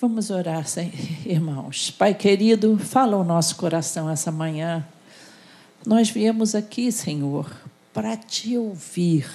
Vamos 0.00 0.30
orar, 0.30 0.64
irmãos. 1.26 1.90
Pai 1.90 2.14
querido, 2.14 2.78
fala 2.78 3.18
o 3.18 3.22
nosso 3.22 3.56
coração 3.56 4.08
essa 4.08 4.32
manhã. 4.32 4.82
Nós 5.84 6.08
viemos 6.08 6.54
aqui, 6.54 6.90
Senhor, 6.90 7.54
para 7.92 8.16
te 8.16 8.56
ouvir, 8.56 9.30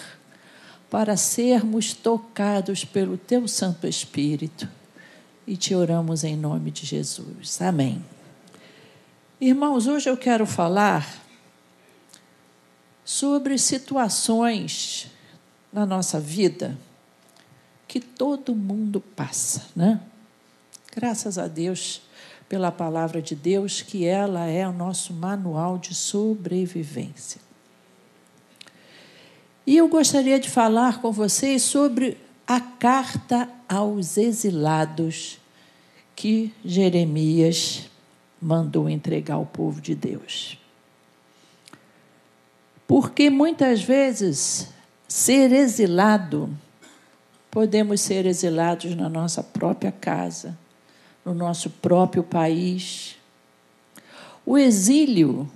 para 0.90 1.16
sermos 1.16 1.94
tocados 1.94 2.84
pelo 2.84 3.16
teu 3.16 3.48
Santo 3.48 3.86
Espírito. 3.86 4.68
E 5.46 5.56
te 5.56 5.76
oramos 5.76 6.24
em 6.24 6.36
nome 6.36 6.72
de 6.72 6.84
Jesus. 6.84 7.62
Amém. 7.62 8.04
Irmãos, 9.40 9.86
hoje 9.86 10.10
eu 10.10 10.18
quero 10.18 10.47
falar 10.47 11.08
sobre 13.04 13.60
situações 13.60 15.12
na 15.72 15.86
nossa 15.86 16.20
vida 16.20 16.76
que 17.88 18.00
todo 18.00 18.55
mundo 18.55 19.00
passa, 19.00 19.68
né? 19.76 20.02
Graças 20.96 21.38
a 21.38 21.48
Deus 21.48 22.02
pela 22.48 22.72
palavra 22.72 23.22
de 23.22 23.36
Deus, 23.36 23.81
que 23.81 24.05
ela 24.05 24.45
é 24.45 24.66
o 24.66 24.72
nosso 24.72 25.13
manual 25.13 25.77
de 25.77 25.94
sobrevivência. 25.94 27.41
E 29.67 29.76
eu 29.76 29.89
gostaria 29.89 30.39
de 30.39 30.50
falar 30.50 31.02
com 31.02 31.12
vocês 31.12 31.63
sobre 31.63 32.17
a 32.48 32.62
carta 32.62 33.50
aos 33.67 34.16
exilados 34.16 35.39
que 36.16 36.53
Jeremias 36.63 37.89
mandou 38.41 38.89
entregar 38.89 39.36
ao 39.36 39.45
povo 39.45 39.81
de 39.81 39.95
Deus. 39.95 40.58
Porque 42.88 43.30
muitas 43.30 43.81
vezes 43.81 44.70
ser 45.08 45.52
exilado, 45.52 46.50
podemos 47.52 48.00
ser 48.00 48.25
exilados 48.25 48.95
na 48.95 49.09
nossa 49.09 49.44
própria 49.44 49.91
casa, 49.91 50.55
no 51.25 51.34
nosso 51.34 51.70
próprio 51.70 52.23
país. 52.23 53.17
O 54.45 54.58
exílio 54.58 55.50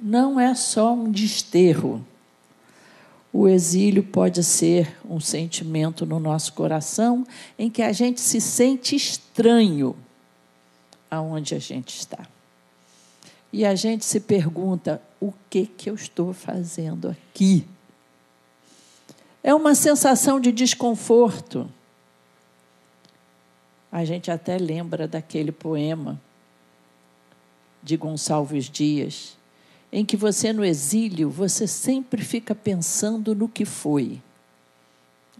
não 0.00 0.38
é 0.38 0.54
só 0.54 0.92
um 0.92 1.10
desterro. 1.10 2.04
O 3.32 3.48
exílio 3.48 4.02
pode 4.02 4.44
ser 4.44 4.94
um 5.08 5.18
sentimento 5.18 6.04
no 6.04 6.20
nosso 6.20 6.52
coração 6.52 7.26
em 7.58 7.70
que 7.70 7.82
a 7.82 7.92
gente 7.92 8.20
se 8.20 8.40
sente 8.40 8.94
estranho 8.94 9.96
aonde 11.10 11.54
a 11.54 11.58
gente 11.58 11.98
está. 11.98 12.26
E 13.52 13.64
a 13.64 13.74
gente 13.74 14.04
se 14.04 14.20
pergunta: 14.20 15.00
o 15.20 15.32
que 15.48 15.66
que 15.66 15.88
eu 15.88 15.94
estou 15.94 16.32
fazendo 16.32 17.08
aqui? 17.08 17.66
É 19.42 19.54
uma 19.54 19.74
sensação 19.74 20.40
de 20.40 20.50
desconforto 20.50 21.70
a 23.96 24.04
gente 24.04 24.30
até 24.30 24.58
lembra 24.58 25.08
daquele 25.08 25.50
poema 25.50 26.20
de 27.82 27.96
Gonçalves 27.96 28.68
Dias, 28.68 29.38
em 29.90 30.04
que 30.04 30.18
você 30.18 30.52
no 30.52 30.62
exílio, 30.62 31.30
você 31.30 31.66
sempre 31.66 32.22
fica 32.22 32.54
pensando 32.54 33.34
no 33.34 33.48
que 33.48 33.64
foi. 33.64 34.20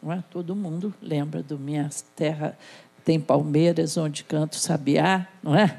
É? 0.08 0.22
Todo 0.30 0.56
mundo 0.56 0.94
lembra 1.02 1.42
do 1.42 1.58
Minha 1.58 1.90
Terra 2.14 2.56
tem 3.04 3.20
palmeiras 3.20 3.98
onde 3.98 4.24
canto 4.24 4.56
sabiá, 4.56 5.28
não 5.42 5.54
é? 5.54 5.78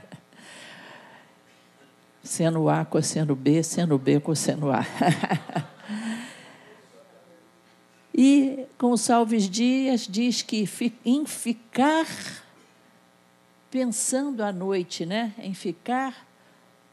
Seno 2.23 2.69
A, 2.69 2.85
cosseno 2.85 3.35
B, 3.35 3.63
seno 3.63 3.97
B, 3.97 4.19
cosseno 4.19 4.69
A. 4.69 4.85
e 8.13 8.67
Gonçalves 8.77 9.49
Dias 9.49 10.07
diz 10.07 10.43
que 10.43 10.69
em 11.03 11.25
ficar 11.25 12.05
pensando 13.69 14.43
à 14.43 14.51
noite, 14.51 15.05
né, 15.05 15.33
em 15.37 15.53
ficar, 15.53 16.25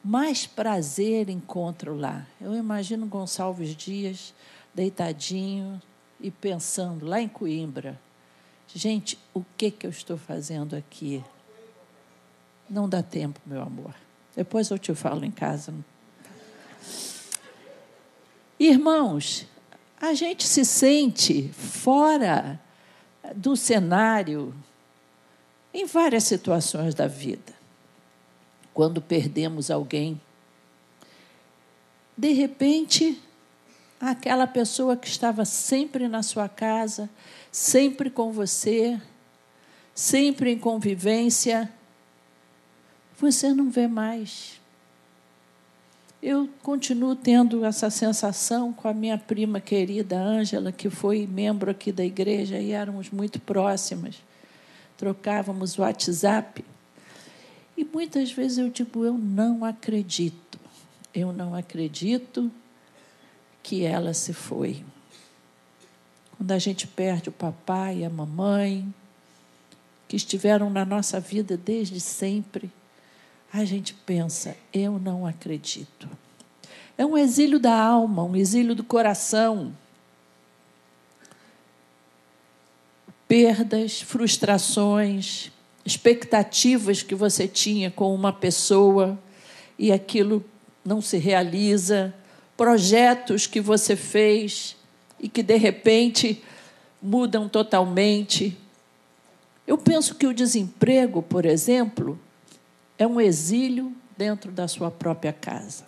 mais 0.03 0.47
prazer 0.47 1.31
encontro 1.31 1.97
lá. 1.97 2.27
Eu 2.41 2.55
imagino 2.55 3.07
Gonçalves 3.07 3.75
Dias 3.75 4.35
deitadinho 4.75 5.81
e 6.21 6.31
pensando 6.31 7.07
lá 7.07 7.21
em 7.21 7.29
Coimbra. 7.29 7.99
Gente, 8.75 9.19
o 9.33 9.43
que 9.57 9.71
que 9.71 9.87
eu 9.87 9.91
estou 9.91 10.17
fazendo 10.17 10.75
aqui? 10.75 11.23
Não 12.69 12.89
dá 12.89 13.03
tempo, 13.03 13.41
meu 13.47 13.63
amor. 13.63 13.95
Depois 14.35 14.69
eu 14.71 14.79
te 14.79 14.95
falo 14.95 15.25
em 15.25 15.31
casa. 15.31 15.73
Irmãos, 18.59 19.47
a 20.01 20.13
gente 20.13 20.45
se 20.45 20.65
sente 20.65 21.49
fora 21.49 22.61
do 23.35 23.57
cenário 23.57 24.55
em 25.75 25.85
várias 25.87 26.23
situações 26.23 26.95
da 26.95 27.09
vida. 27.09 27.53
Quando 28.73 29.03
perdemos 29.03 29.73
alguém, 29.73 30.21
de 32.17 32.33
repente, 32.33 33.21
aquela 34.01 34.47
pessoa 34.47 34.97
que 34.97 35.09
estava 35.09 35.45
sempre 35.45 36.07
na 36.07 36.23
sua 36.23 36.49
casa, 36.49 37.11
sempre 37.51 38.09
com 38.09 38.31
você, 38.31 39.01
sempre 39.93 40.53
em 40.53 40.59
convivência, 40.59 41.69
você 43.19 43.53
não 43.53 43.69
vê 43.69 43.89
mais. 43.89 44.61
Eu 46.23 46.49
continuo 46.63 47.17
tendo 47.17 47.65
essa 47.65 47.91
sensação 47.91 48.73
com 48.73 48.89
a 48.89 48.95
minha 48.95 49.19
prima 49.19 49.61
querida 49.61 50.19
Ângela, 50.19 50.71
que 50.73 50.89
foi 50.89 51.27
membro 51.27 51.71
aqui 51.71 51.91
da 51.91 52.05
igreja 52.05 52.59
e 52.61 52.71
éramos 52.71 53.11
muito 53.11 53.41
próximas 53.41 54.23
trocávamos 54.97 55.79
WhatsApp. 55.79 56.65
E 57.77 57.85
muitas 57.85 58.31
vezes 58.33 58.59
eu 58.59 58.69
digo, 58.69 59.05
eu 59.05 59.19
não 59.19 59.65
acredito, 59.65 60.59
eu 61.13 61.33
não 61.33 61.55
acredito 61.55 62.51
que 63.63 63.85
ela 63.85 64.15
se 64.15 64.33
foi. 64.33 64.85
Quando 66.37 66.53
a 66.53 66.59
gente 66.59 66.87
perde 66.87 67.29
o 67.29 67.33
papai 67.33 67.99
e 67.99 68.05
a 68.05 68.11
mamãe, 68.11 68.93
que 70.07 70.17
estiveram 70.17 70.71
na 70.71 70.85
nossa 70.85 71.19
vida 71.19 71.57
desde 71.57 71.99
sempre, 72.01 72.71
a 73.53 73.65
gente 73.65 73.95
pensa, 73.95 74.57
eu 74.73 74.99
não 74.99 75.27
acredito. 75.27 76.09
É 76.99 77.05
um 77.05 77.17
exílio 77.17 77.59
da 77.59 77.77
alma, 77.77 78.23
um 78.23 78.37
exílio 78.37 78.75
do 78.75 78.85
coração. 78.85 79.73
Perdas, 83.35 84.01
frustrações, 84.01 85.51
expectativas 85.85 87.03
que 87.03 87.17
você 87.17 87.49
tinha 87.49 87.91
com 87.91 88.15
uma 88.15 88.33
pessoa 88.33 89.19
e 89.77 89.91
aquilo 89.91 90.45
não 90.85 91.01
se 91.01 91.19
realiza, 91.19 92.15
projetos 92.57 93.49
que 93.49 93.61
você 93.61 93.97
fez 93.97 94.77
e 95.19 95.29
que 95.29 95.43
de 95.43 95.57
repente 95.57 96.45
mudam 97.03 97.49
totalmente. 97.49 98.57
Eu 99.67 99.79
penso 99.79 100.15
que 100.15 100.29
o 100.29 100.33
desemprego, 100.33 101.21
por 101.21 101.45
exemplo, 101.45 102.17
é 102.97 103.05
um 103.05 103.21
exílio 103.21 103.93
dentro 104.17 104.53
da 104.53 104.69
sua 104.69 104.93
própria 104.93 105.33
casa. 105.33 105.87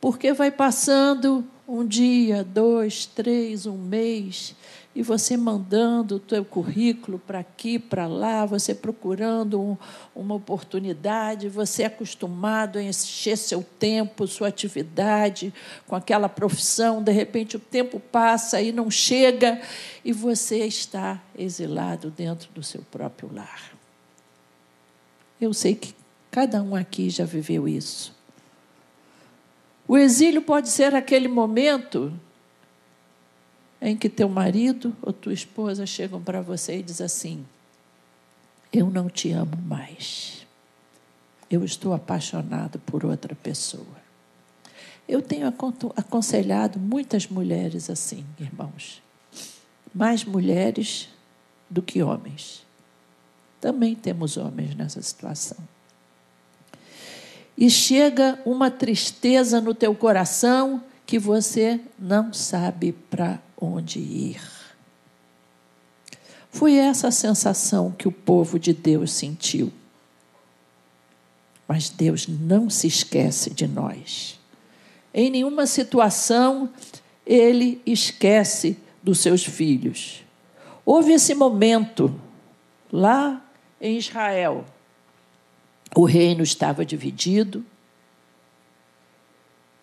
Porque 0.00 0.32
vai 0.32 0.52
passando 0.52 1.44
um 1.66 1.84
dia, 1.84 2.44
dois, 2.44 3.06
três, 3.06 3.66
um 3.66 3.76
mês, 3.76 4.54
e 4.94 5.02
você 5.02 5.36
mandando 5.36 6.16
o 6.16 6.20
teu 6.20 6.44
currículo 6.44 7.18
para 7.18 7.40
aqui, 7.40 7.78
para 7.80 8.06
lá, 8.06 8.46
você 8.46 8.72
procurando 8.72 9.60
um, 9.60 9.76
uma 10.14 10.36
oportunidade, 10.36 11.48
você 11.48 11.82
é 11.82 11.86
acostumado 11.86 12.78
a 12.78 12.82
encher 12.82 13.36
seu 13.36 13.64
tempo, 13.78 14.26
sua 14.28 14.48
atividade 14.48 15.52
com 15.86 15.96
aquela 15.96 16.28
profissão, 16.28 17.02
de 17.02 17.10
repente 17.10 17.56
o 17.56 17.60
tempo 17.60 17.98
passa 17.98 18.62
e 18.62 18.70
não 18.70 18.88
chega 18.88 19.60
e 20.04 20.12
você 20.12 20.64
está 20.64 21.20
exilado 21.36 22.10
dentro 22.10 22.48
do 22.54 22.62
seu 22.62 22.82
próprio 22.92 23.28
lar. 23.34 23.72
Eu 25.40 25.52
sei 25.52 25.74
que 25.74 25.92
cada 26.30 26.62
um 26.62 26.76
aqui 26.76 27.10
já 27.10 27.24
viveu 27.24 27.66
isso. 27.66 28.14
O 29.88 29.98
exílio 29.98 30.40
pode 30.40 30.70
ser 30.70 30.94
aquele 30.94 31.28
momento 31.28 32.12
em 33.80 33.96
que 33.96 34.08
teu 34.08 34.28
marido 34.28 34.94
ou 35.02 35.12
tua 35.12 35.32
esposa 35.32 35.86
chegam 35.86 36.22
para 36.22 36.40
você 36.40 36.78
e 36.78 36.82
diz 36.82 37.00
assim: 37.00 37.44
Eu 38.72 38.90
não 38.90 39.08
te 39.08 39.30
amo 39.30 39.56
mais. 39.56 40.46
Eu 41.50 41.64
estou 41.64 41.92
apaixonado 41.92 42.78
por 42.80 43.04
outra 43.04 43.34
pessoa. 43.34 44.04
Eu 45.06 45.20
tenho 45.20 45.52
aconselhado 45.96 46.78
muitas 46.78 47.28
mulheres 47.28 47.90
assim, 47.90 48.24
irmãos. 48.40 49.02
Mais 49.94 50.24
mulheres 50.24 51.10
do 51.68 51.82
que 51.82 52.02
homens. 52.02 52.64
Também 53.60 53.94
temos 53.94 54.36
homens 54.36 54.74
nessa 54.74 55.00
situação. 55.02 55.58
E 57.56 57.70
chega 57.70 58.40
uma 58.44 58.70
tristeza 58.70 59.60
no 59.60 59.74
teu 59.74 59.94
coração 59.94 60.82
que 61.06 61.18
você 61.18 61.80
não 61.98 62.32
sabe 62.32 62.92
para 62.92 63.38
onde 63.60 63.98
ir. 63.98 64.40
Foi 66.50 66.76
essa 66.76 67.08
a 67.08 67.12
sensação 67.12 67.90
que 67.90 68.06
o 68.06 68.12
povo 68.12 68.58
de 68.58 68.72
Deus 68.72 69.12
sentiu. 69.12 69.72
Mas 71.66 71.88
Deus 71.88 72.28
não 72.28 72.70
se 72.70 72.86
esquece 72.86 73.50
de 73.50 73.66
nós. 73.66 74.38
Em 75.12 75.30
nenhuma 75.30 75.66
situação 75.66 76.70
ele 77.26 77.80
esquece 77.84 78.76
dos 79.02 79.18
seus 79.18 79.44
filhos. 79.44 80.22
Houve 80.84 81.12
esse 81.12 81.34
momento 81.34 82.20
lá 82.92 83.44
em 83.80 83.96
Israel. 83.96 84.64
O 85.94 86.04
reino 86.04 86.42
estava 86.42 86.84
dividido 86.84 87.64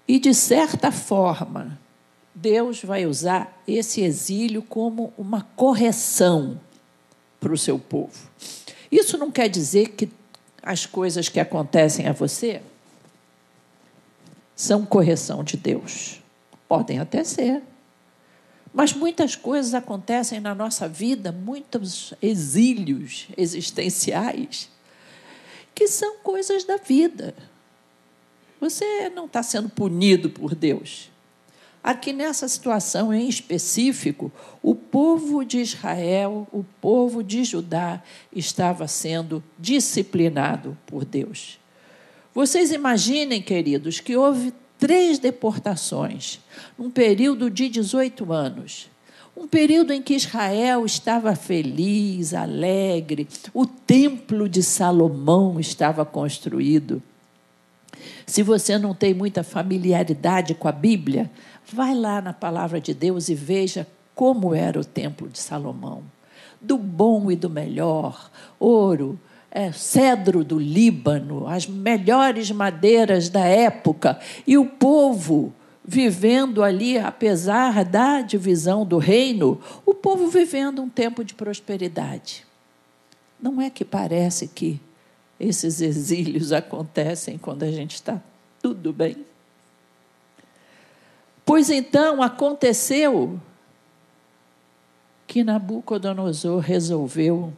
e, 0.08 0.20
de 0.20 0.34
certa 0.34 0.92
forma, 0.92 1.80
Deus 2.34 2.82
vai 2.82 3.06
usar 3.06 3.62
esse 3.68 4.02
exílio 4.02 4.62
como 4.62 5.14
uma 5.18 5.42
correção 5.56 6.60
para 7.40 7.54
o 7.54 7.58
seu 7.58 7.78
povo. 7.78 8.30
Isso 8.92 9.18
não 9.18 9.32
quer 9.32 9.50
dizer 9.50 9.90
que 9.90 10.10
as 10.62 10.86
coisas 10.86 11.28
que 11.28 11.40
acontecem 11.40 12.08
a 12.08 12.14
você 12.14 12.62
são 14.56 14.86
correção 14.86 15.44
de 15.44 15.58
Deus. 15.58 16.22
Podem 16.68 17.00
até 17.00 17.24
ser. 17.24 17.62
Mas 18.74 18.94
muitas 18.94 19.36
coisas 19.36 19.74
acontecem 19.74 20.40
na 20.40 20.56
nossa 20.56 20.88
vida, 20.88 21.32
muitos 21.32 22.14
exílios 22.22 23.28
existenciais, 23.36 24.70
que 25.76 25.88
são 25.88 26.18
coisas 26.20 26.64
da 26.64 26.78
vida. 26.78 27.36
Você 28.62 29.10
não 29.10 29.26
está 29.26 29.44
sendo 29.44 29.68
punido 29.68 30.30
por 30.30 30.56
Deus. 30.56 31.11
Aqui 31.84 32.14
nessa 32.14 32.48
situação 32.48 33.12
em 33.12 33.28
específico, 33.28 34.32
o 34.62 34.76
povo 34.76 35.44
de 35.44 35.60
Israel, 35.60 36.48
o 36.52 36.64
povo 36.80 37.24
de 37.24 37.44
Judá, 37.44 38.04
estava 38.32 38.88
sendo 38.88 39.44
disciplinado 39.58 40.78
por 40.86 41.04
Deus. 41.04 41.60
Vocês 42.36 42.72
imaginem, 42.72 43.42
queridos, 43.42 44.00
que 44.00 44.16
houve 44.16 44.54
três 44.78 45.18
deportações, 45.18 46.40
num 46.78 46.92
período 46.92 47.50
de 47.50 47.68
18 47.68 48.32
anos. 48.32 48.90
Um 49.36 49.48
período 49.48 49.92
em 49.92 50.02
que 50.02 50.14
Israel 50.14 50.86
estava 50.86 51.36
feliz, 51.36 52.34
alegre, 52.34 53.28
o 53.54 53.66
templo 53.66 54.48
de 54.48 54.62
Salomão 54.62 55.60
estava 55.60 56.06
construído. 56.06 57.02
Se 58.26 58.42
você 58.44 58.78
não 58.78 58.94
tem 58.94 59.14
muita 59.14 59.44
familiaridade 59.44 60.54
com 60.54 60.68
a 60.68 60.72
Bíblia, 60.72 61.30
vai 61.72 61.94
lá 61.96 62.22
na 62.22 62.34
palavra 62.34 62.80
de 62.80 62.94
Deus 62.94 63.30
e 63.30 63.36
veja 63.36 63.88
como 64.16 64.54
era 64.54 64.80
o 64.80 64.86
templo 64.86 65.28
de 65.28 65.40
Salomão. 65.40 66.04
Do 66.60 66.78
bom 66.78 67.32
e 67.32 67.36
do 67.36 67.50
melhor, 67.50 68.30
ouro, 68.60 69.20
é, 69.50 69.72
cedro 69.72 70.44
do 70.44 70.60
Líbano, 70.60 71.48
as 71.48 71.68
melhores 71.68 72.52
madeiras 72.52 73.30
da 73.30 73.46
época, 73.46 74.20
e 74.48 74.58
o 74.58 74.66
povo 74.66 75.54
vivendo 75.84 76.64
ali, 76.64 76.98
apesar 76.98 77.84
da 77.84 78.22
divisão 78.22 78.86
do 78.86 78.98
reino, 78.98 79.60
o 79.86 79.94
povo 79.94 80.28
vivendo 80.28 80.82
um 80.82 80.90
tempo 80.90 81.24
de 81.24 81.34
prosperidade. 81.34 82.46
Não 83.42 83.60
é 83.60 83.70
que 83.70 83.84
parece 83.84 84.48
que 84.48 84.80
esses 85.40 85.82
exílios 85.82 86.52
acontecem 86.54 87.38
quando 87.38 87.64
a 87.64 87.72
gente 87.72 87.96
está 87.96 88.22
tudo 88.62 88.94
bem? 88.94 89.18
Pois 91.46 91.70
então 91.70 92.22
aconteceu 92.22 93.40
que 95.28 95.44
Nabucodonosor 95.44 96.60
resolveu 96.60 97.54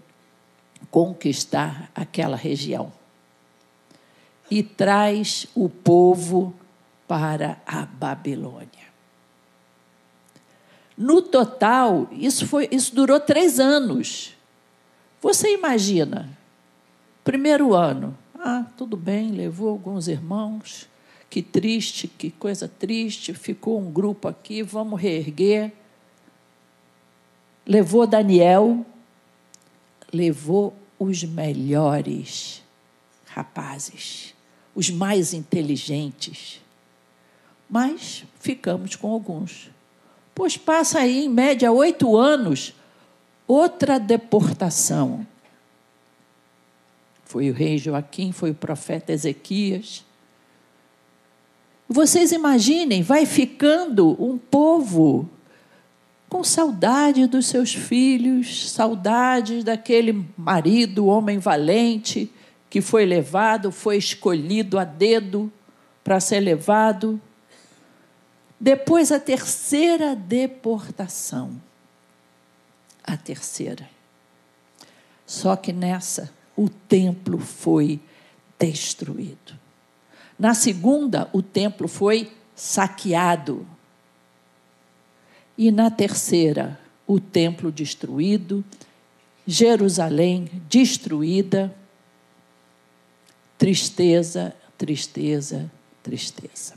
conquistar 0.92 1.90
aquela 1.96 2.38
região 2.38 2.92
e 4.50 4.62
traz 4.62 5.48
o 5.56 5.68
povo 5.68 6.54
para 7.08 7.58
a 7.66 7.86
Babilônia. 7.86 8.84
No 10.96 11.22
total, 11.22 12.08
isso, 12.12 12.46
foi, 12.46 12.70
isso 12.72 12.94
durou 12.94 13.20
três 13.20 13.60
anos. 13.60 14.36
Você 15.22 15.54
imagina, 15.54 16.30
primeiro 17.24 17.74
ano, 17.74 18.16
ah, 18.36 18.66
tudo 18.78 18.96
bem, 18.96 19.32
levou 19.32 19.70
alguns 19.70 20.08
irmãos, 20.08 20.88
que 21.34 21.42
triste, 21.42 22.08
que 22.08 22.30
coisa 22.30 22.68
triste, 22.68 23.34
ficou 23.34 23.82
um 23.82 23.92
grupo 23.92 24.28
aqui, 24.28 24.62
vamos 24.62 25.02
reerguer. 25.02 25.74
Levou 27.66 28.06
Daniel, 28.06 28.86
levou 30.14 30.76
os 31.00 31.24
melhores 31.24 32.62
rapazes, 33.26 34.36
os 34.76 34.92
mais 34.92 35.34
inteligentes. 35.34 36.62
Mas 37.68 38.26
ficamos 38.40 38.96
com 38.96 39.12
alguns. 39.12 39.72
Pois 40.36 40.56
passa 40.56 41.00
aí, 41.00 41.26
em 41.26 41.30
média, 41.30 41.72
oito 41.72 42.16
anos, 42.16 42.76
outra 43.48 44.00
deportação. 44.00 45.26
Foi 47.26 47.50
o 47.50 47.54
rei 47.54 47.80
Joaquim, 47.80 48.32
foi 48.32 48.52
o 48.52 48.56
profeta 48.56 49.12
Ezequias. 49.12 50.06
Vocês 51.94 52.32
imaginem, 52.32 53.04
vai 53.04 53.24
ficando 53.24 54.18
um 54.20 54.36
povo 54.36 55.30
com 56.28 56.44
saudade 56.44 57.28
dos 57.28 57.46
seus 57.46 57.72
filhos, 57.76 58.72
saudade 58.72 59.64
daquele 59.64 60.26
marido, 60.36 61.06
homem 61.06 61.38
valente, 61.38 62.34
que 62.68 62.82
foi 62.82 63.06
levado, 63.06 63.72
foi 63.72 63.98
escolhido 63.98 64.80
a 64.80 64.84
dedo 64.84 65.54
para 66.04 66.20
ser 66.20 66.40
levado. 66.40 67.22
Depois, 68.60 69.12
a 69.12 69.20
terceira 69.20 70.16
deportação. 70.16 71.62
A 73.04 73.16
terceira. 73.16 73.88
Só 75.28 75.56
que 75.56 75.72
nessa, 75.72 76.34
o 76.58 76.70
templo 76.70 77.38
foi 77.38 78.00
destruído. 78.58 79.62
Na 80.38 80.54
segunda, 80.54 81.30
o 81.32 81.42
templo 81.42 81.88
foi 81.88 82.32
saqueado. 82.56 83.68
E 85.58 85.72
na 85.72 85.92
terceira, 85.92 86.80
o 87.06 87.20
templo 87.20 87.72
destruído, 87.72 88.64
Jerusalém 89.46 90.50
destruída, 90.70 91.74
tristeza, 93.58 94.56
tristeza, 94.78 95.72
tristeza. 96.02 96.76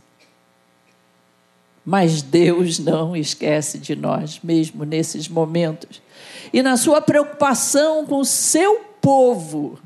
Mas 1.85 2.21
Deus 2.21 2.81
não 2.81 3.17
esquece 3.17 3.79
de 3.79 3.95
nós, 3.95 4.41
mesmo 4.43 4.85
nesses 4.85 5.29
momentos. 5.29 6.03
E 6.53 6.61
na 6.63 6.77
sua 6.77 7.01
preocupação 7.01 8.05
com 8.05 8.19
o 8.19 8.25
seu 8.25 8.81
povo, 9.01 9.79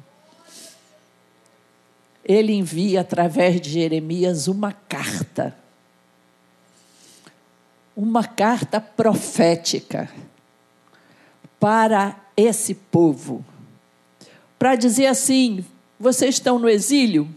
ele 2.24 2.52
envia 2.52 3.00
através 3.00 3.60
de 3.60 3.70
Jeremias 3.70 4.48
uma 4.48 4.72
carta 4.72 5.54
uma 8.00 8.24
carta 8.24 8.80
profética 8.80 10.10
para 11.58 12.18
esse 12.34 12.74
povo, 12.74 13.44
para 14.58 14.74
dizer 14.74 15.06
assim: 15.06 15.62
vocês 15.98 16.36
estão 16.36 16.58
no 16.58 16.66
exílio, 16.66 17.28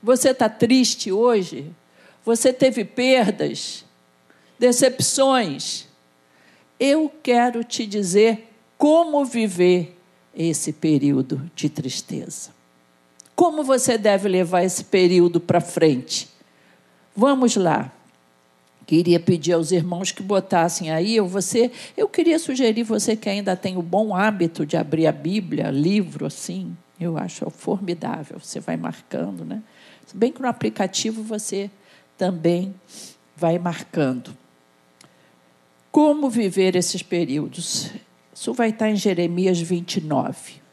você 0.00 0.30
está 0.30 0.48
triste 0.48 1.10
hoje, 1.10 1.72
você 2.24 2.52
teve 2.52 2.84
perdas, 2.84 3.84
decepções. 4.56 5.86
Eu 6.78 7.10
quero 7.22 7.64
te 7.64 7.86
dizer 7.86 8.52
como 8.78 9.24
viver 9.24 9.98
esse 10.32 10.72
período 10.72 11.50
de 11.56 11.68
tristeza. 11.68 12.55
Como 13.36 13.62
você 13.62 13.98
deve 13.98 14.30
levar 14.30 14.62
esse 14.62 14.82
período 14.82 15.38
para 15.38 15.60
frente? 15.60 16.26
Vamos 17.14 17.54
lá. 17.54 17.92
Queria 18.86 19.20
pedir 19.20 19.52
aos 19.52 19.72
irmãos 19.72 20.10
que 20.10 20.22
botassem 20.22 20.90
aí, 20.90 21.20
ou 21.20 21.28
você, 21.28 21.70
eu 21.96 22.08
queria 22.08 22.38
sugerir 22.38 22.82
você 22.82 23.14
que 23.14 23.28
ainda 23.28 23.54
tem 23.54 23.76
o 23.76 23.82
bom 23.82 24.16
hábito 24.16 24.64
de 24.64 24.76
abrir 24.76 25.06
a 25.06 25.12
Bíblia, 25.12 25.70
livro 25.70 26.24
assim, 26.24 26.74
eu 26.98 27.18
acho 27.18 27.50
formidável. 27.50 28.38
Você 28.40 28.58
vai 28.58 28.76
marcando, 28.76 29.44
né? 29.44 29.62
Se 30.06 30.16
bem 30.16 30.32
que 30.32 30.40
no 30.40 30.48
aplicativo 30.48 31.22
você 31.22 31.70
também 32.16 32.74
vai 33.36 33.58
marcando. 33.58 34.34
Como 35.92 36.30
viver 36.30 36.74
esses 36.74 37.02
períodos? 37.02 37.90
Isso 38.32 38.54
vai 38.54 38.70
estar 38.70 38.88
em 38.88 38.96
Jeremias 38.96 39.60
29. 39.60 40.65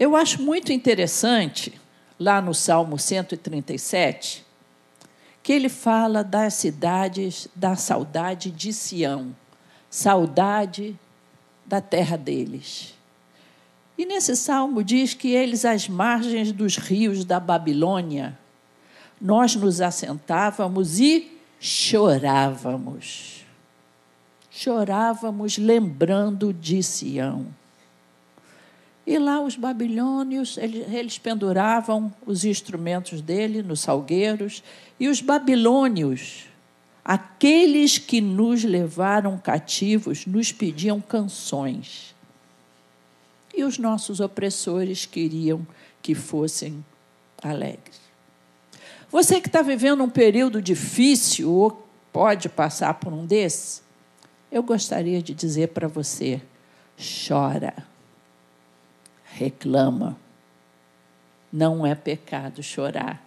Eu 0.00 0.14
acho 0.14 0.40
muito 0.40 0.72
interessante, 0.72 1.72
lá 2.20 2.40
no 2.40 2.54
Salmo 2.54 2.96
137, 2.96 4.46
que 5.42 5.52
ele 5.52 5.68
fala 5.68 6.22
das 6.22 6.54
cidades 6.54 7.48
da 7.52 7.74
saudade 7.74 8.52
de 8.52 8.72
Sião. 8.72 9.34
saudade 9.90 10.96
da 11.66 11.80
terra 11.80 12.16
deles. 12.16 12.94
E 13.96 14.06
nesse 14.06 14.36
salmo 14.36 14.84
diz 14.84 15.14
que 15.14 15.32
eles, 15.32 15.64
às 15.64 15.88
margens 15.88 16.52
dos 16.52 16.76
rios 16.76 17.24
da 17.24 17.40
Babilônia, 17.40 18.38
nós 19.20 19.56
nos 19.56 19.80
assentávamos 19.80 21.00
e 21.00 21.36
chorávamos. 21.58 23.44
Chorávamos 24.48 25.58
lembrando 25.58 26.52
de 26.52 26.84
Sião. 26.84 27.46
E 29.08 29.18
lá 29.18 29.40
os 29.40 29.56
babilônios, 29.56 30.58
eles, 30.58 30.92
eles 30.92 31.18
penduravam 31.18 32.12
os 32.26 32.44
instrumentos 32.44 33.22
dele 33.22 33.62
nos 33.62 33.80
salgueiros, 33.80 34.62
e 35.00 35.08
os 35.08 35.22
babilônios, 35.22 36.44
aqueles 37.02 37.96
que 37.96 38.20
nos 38.20 38.64
levaram 38.64 39.38
cativos, 39.38 40.26
nos 40.26 40.52
pediam 40.52 41.00
canções. 41.00 42.14
E 43.56 43.64
os 43.64 43.78
nossos 43.78 44.20
opressores 44.20 45.06
queriam 45.06 45.66
que 46.02 46.14
fossem 46.14 46.84
alegres. 47.42 47.98
Você 49.10 49.40
que 49.40 49.48
está 49.48 49.62
vivendo 49.62 50.04
um 50.04 50.10
período 50.10 50.60
difícil 50.60 51.50
ou 51.50 51.88
pode 52.12 52.50
passar 52.50 52.92
por 52.92 53.10
um 53.10 53.24
desses, 53.24 53.82
eu 54.52 54.62
gostaria 54.62 55.22
de 55.22 55.32
dizer 55.32 55.68
para 55.68 55.88
você: 55.88 56.42
chora, 57.26 57.72
reclama. 59.38 60.18
Não 61.52 61.86
é 61.86 61.94
pecado 61.94 62.62
chorar. 62.62 63.24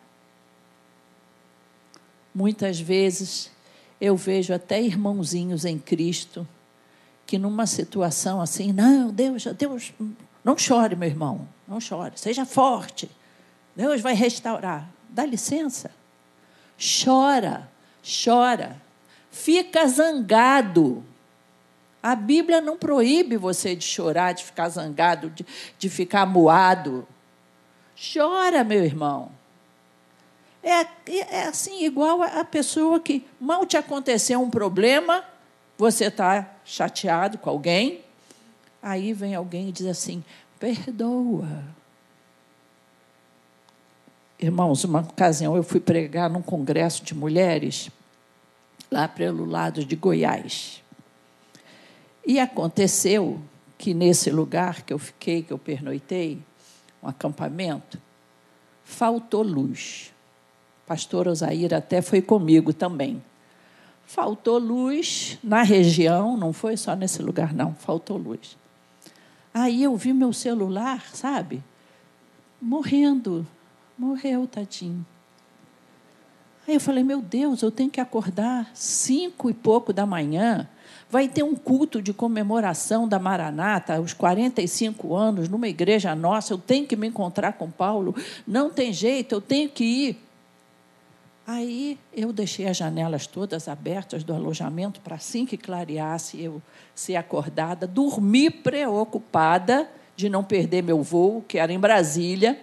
Muitas 2.35 2.79
vezes 2.79 3.49
eu 3.99 4.15
vejo 4.15 4.53
até 4.53 4.81
irmãozinhos 4.81 5.65
em 5.65 5.79
Cristo 5.79 6.47
que 7.25 7.37
numa 7.37 7.65
situação 7.65 8.41
assim, 8.41 8.73
não, 8.73 9.09
Deus, 9.09 9.45
Deus, 9.57 9.93
não 10.43 10.57
chore, 10.57 10.95
meu 10.95 11.07
irmão, 11.07 11.47
não 11.67 11.79
chore, 11.79 12.13
seja 12.17 12.45
forte. 12.45 13.09
Deus 13.75 14.01
vai 14.01 14.13
restaurar. 14.13 14.89
Dá 15.09 15.25
licença. 15.25 15.91
Chora, 16.77 17.69
chora. 18.03 18.81
Fica 19.29 19.87
zangado. 19.87 21.03
A 22.01 22.15
Bíblia 22.15 22.59
não 22.59 22.77
proíbe 22.77 23.37
você 23.37 23.75
de 23.75 23.83
chorar, 23.83 24.33
de 24.33 24.43
ficar 24.43 24.69
zangado, 24.69 25.29
de, 25.29 25.45
de 25.77 25.89
ficar 25.89 26.25
moado. 26.25 27.07
Chora, 27.95 28.63
meu 28.63 28.83
irmão. 28.83 29.31
É, 30.63 30.85
é 31.07 31.43
assim, 31.47 31.83
igual 31.83 32.21
a 32.21 32.43
pessoa 32.43 32.99
que 32.99 33.25
mal 33.39 33.65
te 33.65 33.77
aconteceu 33.77 34.41
um 34.41 34.49
problema, 34.49 35.23
você 35.77 36.05
está 36.05 36.55
chateado 36.63 37.37
com 37.37 37.49
alguém, 37.49 38.01
aí 38.81 39.13
vem 39.13 39.33
alguém 39.33 39.69
e 39.69 39.71
diz 39.71 39.87
assim: 39.87 40.23
perdoa. 40.59 41.63
Irmãos, 44.39 44.83
uma 44.83 45.01
ocasião 45.01 45.55
eu 45.55 45.63
fui 45.63 45.79
pregar 45.79 46.29
num 46.29 46.41
congresso 46.41 47.03
de 47.03 47.13
mulheres, 47.13 47.91
lá 48.91 49.07
pelo 49.07 49.45
lado 49.45 49.85
de 49.85 49.95
Goiás. 49.95 50.80
E 52.25 52.39
aconteceu 52.39 53.39
que 53.77 53.93
nesse 53.93 54.29
lugar 54.29 54.83
que 54.83 54.93
eu 54.93 54.99
fiquei, 54.99 55.41
que 55.41 55.51
eu 55.51 55.57
pernoitei, 55.57 56.41
um 57.01 57.07
acampamento, 57.07 57.99
faltou 58.83 59.41
luz. 59.41 60.13
Pastor 60.85 61.27
Osair 61.27 61.73
até 61.73 62.01
foi 62.01 62.21
comigo 62.21 62.73
também. 62.73 63.23
Faltou 64.05 64.57
luz 64.57 65.39
na 65.43 65.63
região, 65.63 66.35
não 66.35 66.51
foi 66.51 66.77
só 66.77 66.95
nesse 66.95 67.21
lugar, 67.21 67.53
não, 67.53 67.73
faltou 67.73 68.17
luz. 68.17 68.57
Aí 69.53 69.83
eu 69.83 69.95
vi 69.95 70.13
meu 70.13 70.33
celular, 70.33 71.09
sabe, 71.13 71.63
morrendo 72.61 73.47
Morreu, 74.01 74.47
tadinho. 74.47 75.05
Aí 76.67 76.73
eu 76.73 76.79
falei, 76.79 77.03
meu 77.03 77.21
Deus, 77.21 77.61
eu 77.61 77.69
tenho 77.69 77.87
que 77.87 78.01
acordar 78.01 78.71
cinco 78.73 79.47
e 79.47 79.53
pouco 79.53 79.93
da 79.93 80.07
manhã. 80.07 80.67
Vai 81.11 81.27
ter 81.27 81.43
um 81.43 81.53
culto 81.53 82.01
de 82.01 82.13
comemoração 82.13 83.05
da 83.05 83.19
Maranata, 83.19 83.99
os 83.99 84.13
45 84.13 85.13
anos, 85.13 85.49
numa 85.49 85.67
igreja 85.67 86.15
nossa. 86.15 86.53
Eu 86.53 86.57
tenho 86.57 86.87
que 86.87 86.95
me 86.95 87.05
encontrar 87.05 87.51
com 87.53 87.69
Paulo. 87.69 88.15
Não 88.47 88.69
tem 88.69 88.93
jeito, 88.93 89.35
eu 89.35 89.41
tenho 89.41 89.69
que 89.69 89.83
ir. 89.83 90.17
Aí 91.45 91.99
eu 92.13 92.31
deixei 92.31 92.65
as 92.65 92.77
janelas 92.77 93.27
todas 93.27 93.67
abertas 93.67 94.23
do 94.23 94.33
alojamento 94.33 95.01
para 95.01 95.17
assim 95.17 95.45
que 95.45 95.57
clareasse 95.57 96.41
eu 96.41 96.61
ser 96.95 97.17
acordada. 97.17 97.85
Dormi 97.85 98.49
preocupada 98.49 99.91
de 100.15 100.29
não 100.29 100.45
perder 100.45 100.81
meu 100.81 101.03
voo, 101.03 101.43
que 101.45 101.57
era 101.57 101.73
em 101.73 101.79
Brasília. 101.79 102.57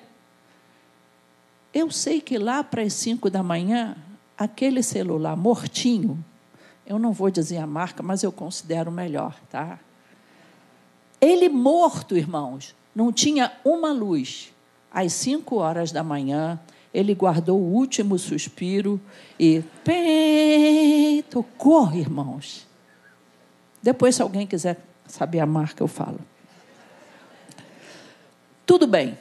Eu 1.75 1.91
sei 1.91 2.19
que 2.19 2.39
lá 2.39 2.65
para 2.65 2.81
as 2.81 2.95
cinco 2.95 3.29
da 3.29 3.43
manhã, 3.43 3.95
aquele 4.39 4.83
celular 4.83 5.37
mortinho, 5.37 6.25
eu 6.89 6.99
não 6.99 7.13
vou 7.13 7.31
dizer 7.31 7.59
a 7.59 7.67
marca, 7.67 8.03
mas 8.03 8.23
eu 8.23 8.33
considero 8.33 8.91
melhor, 8.91 9.39
tá? 9.51 9.79
Ele 11.21 11.49
morto, 11.49 12.17
irmãos, 12.17 12.75
não 12.95 13.13
tinha 13.13 13.53
uma 13.65 13.93
luz. 13.93 14.53
Às 14.91 15.13
cinco 15.13 15.57
horas 15.57 15.93
da 15.93 16.03
manhã, 16.03 16.59
ele 16.93 17.15
guardou 17.15 17.61
o 17.61 17.73
último 17.75 18.19
suspiro 18.19 18.99
e 19.39 19.63
pem, 19.85 21.23
tocou, 21.25 21.93
irmãos. 21.95 22.67
Depois, 23.83 24.15
se 24.15 24.23
alguém 24.23 24.47
quiser 24.47 24.79
saber 25.07 25.41
a 25.41 25.47
marca, 25.47 25.83
eu 25.83 25.89
falo. 25.89 26.19
Tudo 28.65 28.87
bem 28.87 29.17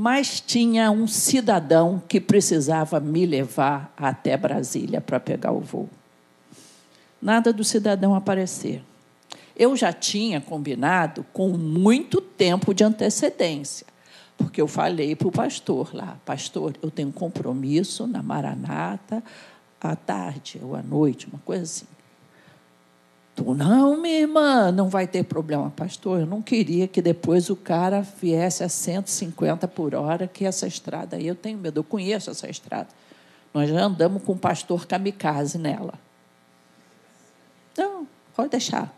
mas 0.00 0.40
tinha 0.40 0.92
um 0.92 1.08
cidadão 1.08 2.00
que 2.06 2.20
precisava 2.20 3.00
me 3.00 3.26
levar 3.26 3.92
até 3.96 4.36
Brasília 4.36 5.00
para 5.00 5.18
pegar 5.18 5.50
o 5.50 5.58
voo. 5.58 5.90
Nada 7.20 7.52
do 7.52 7.64
cidadão 7.64 8.14
aparecer. 8.14 8.82
Eu 9.56 9.76
já 9.76 9.92
tinha 9.92 10.40
combinado 10.40 11.26
com 11.32 11.48
muito 11.48 12.20
tempo 12.20 12.72
de 12.72 12.84
antecedência, 12.84 13.86
porque 14.36 14.60
eu 14.60 14.68
falei 14.68 15.16
para 15.16 15.26
o 15.26 15.32
pastor 15.32 15.90
lá: 15.92 16.16
Pastor, 16.24 16.74
eu 16.80 16.90
tenho 16.90 17.08
um 17.08 17.12
compromisso 17.12 18.06
na 18.06 18.22
Maranata 18.22 19.22
à 19.80 19.96
tarde 19.96 20.60
ou 20.62 20.76
à 20.76 20.82
noite, 20.82 21.26
uma 21.26 21.40
coisa 21.44 21.64
assim. 21.64 21.86
Tu, 23.34 23.54
não, 23.54 23.96
minha 23.96 24.20
irmã, 24.20 24.72
não 24.72 24.88
vai 24.88 25.06
ter 25.06 25.22
problema, 25.22 25.70
pastor. 25.70 26.20
Eu 26.20 26.26
não 26.26 26.42
queria 26.42 26.88
que 26.88 27.00
depois 27.00 27.48
o 27.48 27.54
cara 27.54 28.00
viesse 28.00 28.64
a 28.64 28.68
150 28.68 29.68
por 29.68 29.94
hora, 29.94 30.26
que 30.26 30.44
essa 30.44 30.66
estrada 30.66 31.16
aí 31.16 31.28
eu 31.28 31.36
tenho 31.36 31.56
medo. 31.56 31.78
Eu 31.78 31.84
conheço 31.84 32.30
essa 32.30 32.50
estrada. 32.50 32.88
Nós 33.54 33.70
já 33.70 33.80
andamos 33.80 34.24
com 34.24 34.32
o 34.32 34.38
pastor 34.38 34.86
kamikaze 34.86 35.56
nela. 35.56 35.94
Pode 38.38 38.50
deixar. 38.50 38.96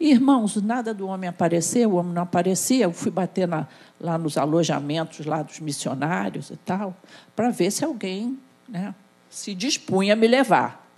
Irmãos, 0.00 0.56
nada 0.62 0.94
do 0.94 1.08
homem 1.08 1.28
apareceu, 1.28 1.90
o 1.90 1.96
homem 1.96 2.14
não 2.14 2.22
aparecia. 2.22 2.84
Eu 2.84 2.92
fui 2.92 3.10
bater 3.10 3.46
na, 3.46 3.68
lá 4.00 4.16
nos 4.16 4.38
alojamentos 4.38 5.26
lá 5.26 5.42
dos 5.42 5.60
missionários 5.60 6.48
e 6.48 6.56
tal, 6.56 6.96
para 7.34 7.50
ver 7.50 7.70
se 7.70 7.84
alguém 7.84 8.38
né, 8.66 8.94
se 9.28 9.54
dispunha 9.54 10.14
a 10.14 10.16
me 10.16 10.26
levar. 10.26 10.88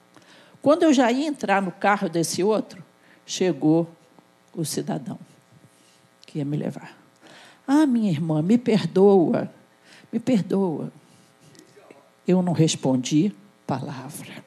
Quando 0.62 0.84
eu 0.84 0.92
já 0.92 1.10
ia 1.10 1.26
entrar 1.26 1.60
no 1.60 1.72
carro 1.72 2.08
desse 2.08 2.44
outro, 2.44 2.80
chegou 3.26 3.90
o 4.54 4.64
cidadão 4.64 5.18
que 6.28 6.38
ia 6.38 6.44
me 6.44 6.56
levar. 6.56 6.96
Ah, 7.66 7.86
minha 7.86 8.12
irmã, 8.12 8.40
me 8.40 8.56
perdoa, 8.56 9.50
me 10.12 10.20
perdoa. 10.20 10.92
Eu 12.24 12.40
não 12.40 12.52
respondi 12.52 13.34
palavra. 13.66 14.46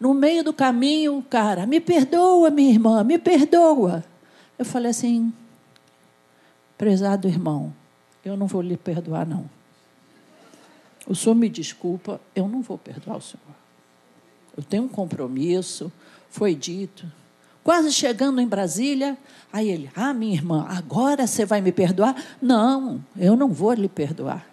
No 0.00 0.14
meio 0.14 0.42
do 0.42 0.52
caminho, 0.52 1.18
o 1.18 1.22
cara, 1.22 1.66
me 1.66 1.78
perdoa, 1.78 2.50
minha 2.50 2.70
irmã, 2.70 3.04
me 3.04 3.18
perdoa. 3.18 4.02
Eu 4.58 4.64
falei 4.64 4.90
assim, 4.90 5.32
prezado 6.76 7.28
irmão, 7.28 7.72
eu 8.24 8.36
não 8.36 8.46
vou 8.46 8.62
lhe 8.62 8.76
perdoar, 8.76 9.26
não. 9.26 9.44
O 11.06 11.14
senhor 11.14 11.34
me 11.34 11.48
desculpa, 11.48 12.20
eu 12.34 12.48
não 12.48 12.62
vou 12.62 12.78
perdoar 12.78 13.18
o 13.18 13.20
senhor 13.20 13.60
eu 14.60 14.62
tenho 14.62 14.82
um 14.84 14.88
compromisso, 14.88 15.90
foi 16.28 16.54
dito. 16.54 17.10
Quase 17.64 17.92
chegando 17.92 18.40
em 18.40 18.46
Brasília, 18.46 19.16
aí 19.52 19.70
ele, 19.70 19.90
ah, 19.94 20.12
minha 20.12 20.34
irmã, 20.34 20.66
agora 20.68 21.26
você 21.26 21.44
vai 21.44 21.60
me 21.60 21.72
perdoar? 21.72 22.14
Não, 22.40 23.02
eu 23.16 23.36
não 23.36 23.48
vou 23.48 23.72
lhe 23.72 23.88
perdoar. 23.88 24.46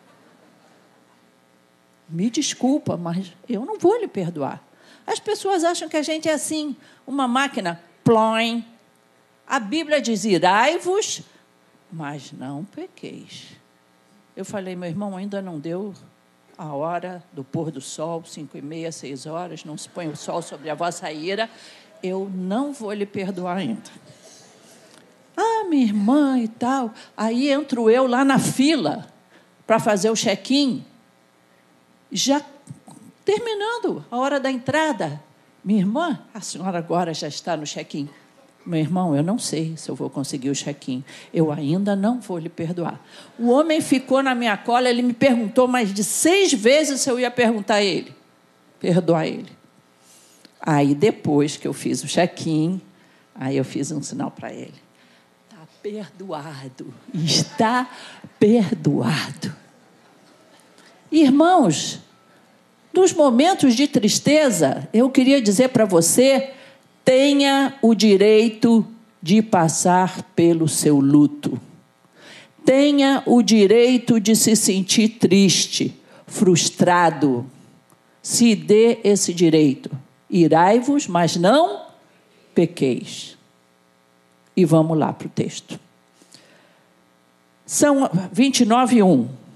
Me 2.08 2.30
desculpa, 2.30 2.96
mas 2.96 3.34
eu 3.50 3.66
não 3.66 3.78
vou 3.78 4.00
lhe 4.00 4.08
perdoar. 4.08 4.64
As 5.08 5.22
pessoas 5.22 5.64
acham 5.64 5.88
que 5.88 5.96
a 5.96 6.02
gente 6.02 6.28
é 6.28 6.34
assim, 6.34 6.76
uma 7.08 7.30
máquina, 7.30 7.82
ploin. 8.04 8.64
A 9.48 9.58
Bíblia 9.58 10.02
diz: 10.02 10.26
irai-vos, 10.26 11.22
mas 11.90 12.34
não 12.34 12.66
pequeis. 12.66 13.48
Eu 14.36 14.44
falei, 14.44 14.76
meu 14.76 14.90
irmão, 14.90 15.16
ainda 15.16 15.42
não 15.42 15.58
deu 15.58 15.94
a 16.58 16.74
hora 16.74 17.24
do 17.32 17.44
pôr 17.44 17.72
do 17.72 17.80
sol, 17.80 18.24
cinco 18.26 18.58
e 18.58 18.62
meia, 18.62 18.92
seis 18.92 19.26
horas, 19.26 19.64
não 19.64 19.78
se 19.78 19.88
põe 19.88 20.10
o 20.10 20.16
sol 20.16 20.42
sobre 20.42 20.70
a 20.70 20.76
vossa 20.76 21.12
ira, 21.12 21.50
eu 22.04 22.30
não 22.34 22.74
vou 22.74 22.92
lhe 22.92 23.06
perdoar 23.06 23.58
ainda. 23.58 23.90
Ah, 25.36 25.66
minha 25.70 25.86
irmã 25.86 26.40
e 26.40 26.48
tal. 26.48 26.92
Aí 27.16 27.50
entro 27.50 27.90
eu 27.90 28.08
lá 28.08 28.26
na 28.26 28.40
fila 28.40 29.08
para 29.66 29.80
fazer 29.80 30.10
o 30.10 30.16
check-in, 30.16 30.84
já 32.12 32.42
terminando 33.28 34.06
a 34.10 34.18
hora 34.18 34.40
da 34.40 34.50
entrada. 34.50 35.22
Minha 35.62 35.82
irmã, 35.82 36.18
a 36.34 36.40
senhora 36.40 36.78
agora 36.78 37.14
já 37.14 37.28
está 37.28 37.58
no 37.58 37.66
check-in. 37.66 38.08
Meu 38.66 38.80
irmão, 38.80 39.14
eu 39.14 39.22
não 39.22 39.38
sei 39.38 39.76
se 39.76 39.90
eu 39.90 39.96
vou 39.96 40.10
conseguir 40.10 40.50
o 40.50 40.56
check-in. 40.56 41.04
Eu 41.34 41.52
ainda 41.52 41.94
não 41.94 42.22
vou 42.22 42.38
lhe 42.38 42.48
perdoar. 42.48 43.02
O 43.38 43.50
homem 43.50 43.82
ficou 43.82 44.24
na 44.24 44.34
minha 44.34 44.56
cola, 44.56 44.90
ele 44.90 45.02
me 45.02 45.12
perguntou 45.12 45.68
mais 45.68 45.94
de 45.94 46.06
seis 46.06 46.54
vezes 46.54 47.02
se 47.02 47.10
eu 47.12 47.20
ia 47.20 47.30
perguntar 47.30 47.76
a 47.76 47.84
ele. 47.84 48.16
Perdoar 48.80 49.28
ele. 49.28 49.52
Aí, 50.62 50.96
depois 50.96 51.58
que 51.58 51.68
eu 51.68 51.74
fiz 51.74 52.02
o 52.06 52.08
check-in, 52.08 52.82
aí 53.36 53.58
eu 53.58 53.66
fiz 53.66 53.92
um 53.92 54.02
sinal 54.02 54.32
para 54.32 54.54
ele. 54.54 54.74
Está 55.50 55.68
perdoado. 55.84 56.94
Está 57.14 57.90
perdoado. 58.40 59.54
Irmãos, 61.12 62.07
nos 62.98 63.14
momentos 63.14 63.76
de 63.76 63.88
tristeza, 63.88 64.90
eu 64.92 65.08
queria 65.08 65.40
dizer 65.40 65.70
para 65.70 65.86
você: 65.86 66.50
tenha 67.06 67.76
o 67.80 67.94
direito 67.94 68.84
de 69.22 69.40
passar 69.40 70.24
pelo 70.36 70.68
seu 70.68 71.00
luto. 71.00 71.62
Tenha 72.66 73.22
o 73.28 73.44
direito 73.44 74.20
de 74.20 74.36
se 74.36 74.56
sentir 74.56 75.10
triste, 75.10 75.96
frustrado. 76.26 77.46
Se 78.22 78.56
dê 78.56 79.00
esse 79.04 79.32
direito. 79.32 79.92
Irai-vos, 80.28 81.08
mas 81.08 81.38
não 81.38 81.86
pequeis. 82.54 83.38
E 84.56 84.66
vamos 84.66 84.98
lá 84.98 85.14
para 85.14 85.28
o 85.28 85.30
texto. 85.30 85.80
São 87.64 88.10
29, 88.34 89.04
1. 89.04 89.47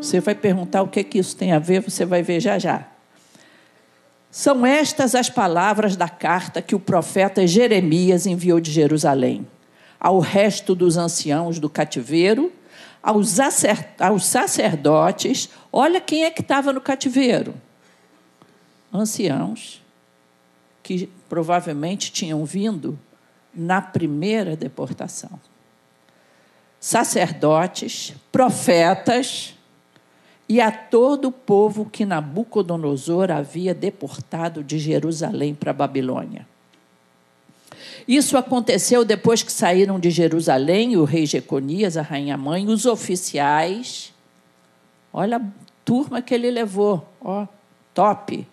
Você 0.00 0.20
vai 0.20 0.34
perguntar 0.34 0.82
o 0.82 0.88
que, 0.88 1.00
é 1.00 1.04
que 1.04 1.18
isso 1.18 1.36
tem 1.36 1.52
a 1.52 1.58
ver, 1.58 1.82
você 1.82 2.04
vai 2.04 2.22
ver 2.22 2.40
já 2.40 2.58
já. 2.58 2.86
São 4.30 4.64
estas 4.64 5.14
as 5.14 5.28
palavras 5.28 5.96
da 5.96 6.08
carta 6.08 6.62
que 6.62 6.74
o 6.74 6.80
profeta 6.80 7.46
Jeremias 7.46 8.26
enviou 8.26 8.60
de 8.60 8.70
Jerusalém 8.70 9.46
ao 10.00 10.18
resto 10.18 10.74
dos 10.74 10.96
anciãos 10.96 11.58
do 11.58 11.68
cativeiro, 11.68 12.50
aos, 13.02 13.36
sacerdotes. 14.22 15.50
Olha 15.70 16.00
quem 16.00 16.24
é 16.24 16.30
que 16.30 16.40
estava 16.40 16.72
no 16.72 16.80
cativeiro: 16.80 17.54
anciãos 18.92 19.82
que 20.82 21.08
provavelmente 21.28 22.10
tinham 22.10 22.44
vindo 22.44 22.98
na 23.54 23.82
primeira 23.82 24.56
deportação. 24.56 25.38
Sacerdotes, 26.80 28.14
profetas, 28.32 29.54
e 30.50 30.60
a 30.60 30.72
todo 30.72 31.28
o 31.28 31.32
povo 31.32 31.88
que 31.88 32.04
Nabucodonosor 32.04 33.30
havia 33.30 33.72
deportado 33.72 34.64
de 34.64 34.80
Jerusalém 34.80 35.54
para 35.54 35.70
a 35.70 35.72
Babilônia. 35.72 36.44
Isso 38.08 38.36
aconteceu 38.36 39.04
depois 39.04 39.44
que 39.44 39.52
saíram 39.52 40.00
de 40.00 40.10
Jerusalém 40.10 40.96
o 40.96 41.04
rei 41.04 41.24
Jeconias, 41.24 41.96
a 41.96 42.02
rainha 42.02 42.36
mãe, 42.36 42.66
os 42.66 42.84
oficiais. 42.84 44.12
Olha 45.12 45.36
a 45.36 45.42
turma 45.84 46.20
que 46.20 46.34
ele 46.34 46.50
levou, 46.50 47.08
ó, 47.20 47.46
top. 47.94 48.44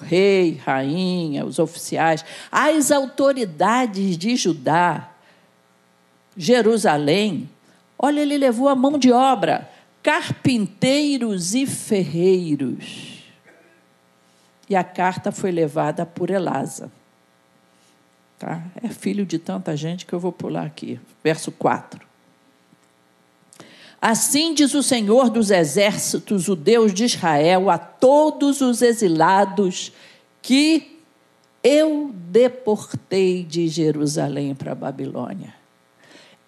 Rei, 0.00 0.60
rainha, 0.64 1.44
os 1.44 1.58
oficiais, 1.58 2.24
as 2.52 2.92
autoridades 2.92 4.16
de 4.16 4.36
Judá, 4.36 5.10
Jerusalém. 6.36 7.50
Olha, 7.98 8.20
ele 8.20 8.38
levou 8.38 8.68
a 8.68 8.76
mão 8.76 8.96
de 8.96 9.10
obra 9.10 9.71
carpinteiros 10.02 11.54
e 11.54 11.66
ferreiros. 11.66 13.22
E 14.68 14.74
a 14.74 14.82
carta 14.82 15.30
foi 15.30 15.50
levada 15.50 16.04
por 16.04 16.30
Elasa. 16.30 16.90
Tá? 18.38 18.62
É 18.82 18.88
filho 18.88 19.24
de 19.24 19.38
tanta 19.38 19.76
gente 19.76 20.04
que 20.04 20.12
eu 20.12 20.18
vou 20.18 20.32
pular 20.32 20.66
aqui. 20.66 20.98
Verso 21.22 21.52
4. 21.52 22.00
Assim 24.00 24.52
diz 24.52 24.74
o 24.74 24.82
Senhor 24.82 25.30
dos 25.30 25.52
exércitos, 25.52 26.48
o 26.48 26.56
Deus 26.56 26.92
de 26.92 27.04
Israel, 27.04 27.70
a 27.70 27.78
todos 27.78 28.60
os 28.60 28.82
exilados 28.82 29.92
que 30.42 30.98
eu 31.62 32.10
deportei 32.12 33.44
de 33.44 33.68
Jerusalém 33.68 34.56
para 34.56 34.72
a 34.72 34.74
Babilônia. 34.74 35.54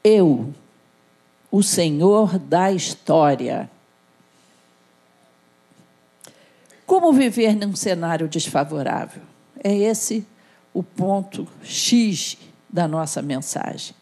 Eu, 0.02 0.52
o 1.54 1.62
Senhor 1.62 2.36
da 2.36 2.72
história. 2.72 3.70
Como 6.84 7.12
viver 7.12 7.54
num 7.54 7.76
cenário 7.76 8.26
desfavorável? 8.26 9.22
É 9.62 9.72
esse 9.72 10.26
o 10.72 10.82
ponto 10.82 11.46
X 11.62 12.36
da 12.68 12.88
nossa 12.88 13.22
mensagem. 13.22 13.94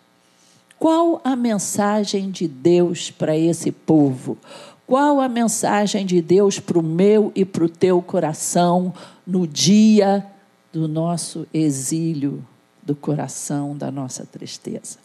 Qual 0.79 1.21
a 1.23 1.37
mensagem 1.37 2.31
de 2.31 2.49
Deus 2.49 3.11
para 3.11 3.37
esse 3.37 3.71
povo? 3.71 4.39
Qual 4.87 5.21
a 5.21 5.29
mensagem 5.29 6.07
de 6.07 6.23
Deus 6.23 6.59
para 6.59 6.79
o 6.79 6.83
meu 6.83 7.31
e 7.35 7.45
para 7.45 7.65
o 7.65 7.69
teu 7.69 8.01
coração 8.01 8.95
no 9.27 9.47
dia 9.47 10.25
do 10.73 10.89
nosso 10.89 11.47
exílio, 11.53 12.43
do 12.83 12.97
coração, 12.97 13.77
da 13.77 13.91
nossa 13.91 14.25
tristeza? 14.25 14.97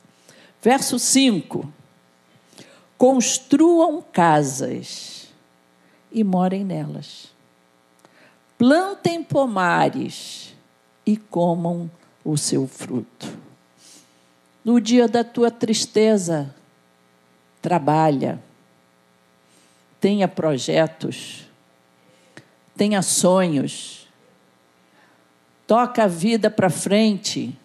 Verso 0.61 0.97
5. 0.97 1.76
Construam 2.97 4.01
casas 4.01 5.27
e 6.11 6.23
morem 6.23 6.63
nelas. 6.63 7.31
Plantem 8.57 9.23
pomares 9.23 10.55
e 11.05 11.15
comam 11.15 11.89
o 12.25 12.37
seu 12.37 12.67
fruto. 12.67 13.37
No 14.65 14.81
dia 14.81 15.07
da 15.07 15.23
tua 15.23 15.51
tristeza, 15.51 16.53
trabalha, 17.61 18.41
tenha 20.01 20.27
projetos, 20.27 21.47
tenha 22.75 23.01
sonhos, 23.01 24.07
toca 25.65 26.03
a 26.03 26.07
vida 26.07 26.49
para 26.49 26.69
frente. 26.69 27.57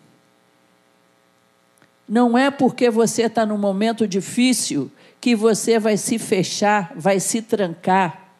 Não 2.07 2.37
é 2.37 2.51
porque 2.51 2.91
você 2.91 3.23
está 3.23 3.47
num 3.47 3.59
momento 3.59 4.07
difícil 4.07 4.91
que 5.23 5.37
você 5.37 5.79
vai 5.79 5.97
se 5.97 6.19
fechar, 6.19 6.93
vai 6.97 7.21
se 7.21 7.41
trancar. 7.41 8.35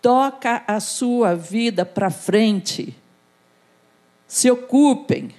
Toca 0.00 0.64
a 0.66 0.80
sua 0.80 1.34
vida 1.36 1.84
para 1.84 2.08
frente. 2.08 2.96
Se 4.26 4.50
ocupem. 4.50 5.34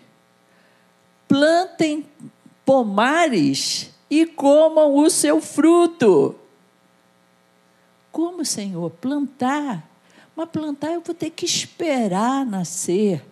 Plantem 1.27 2.05
pomares 2.63 3.89
e 4.07 4.27
comam 4.27 4.97
o 4.97 5.09
seu 5.09 5.41
fruto. 5.41 6.35
Como, 8.11 8.45
Senhor? 8.45 8.91
Plantar. 8.91 9.89
Mas 10.35 10.49
plantar 10.49 10.91
eu 10.91 11.01
vou 11.01 11.15
ter 11.15 11.31
que 11.31 11.45
esperar 11.45 12.45
nascer. 12.45 13.25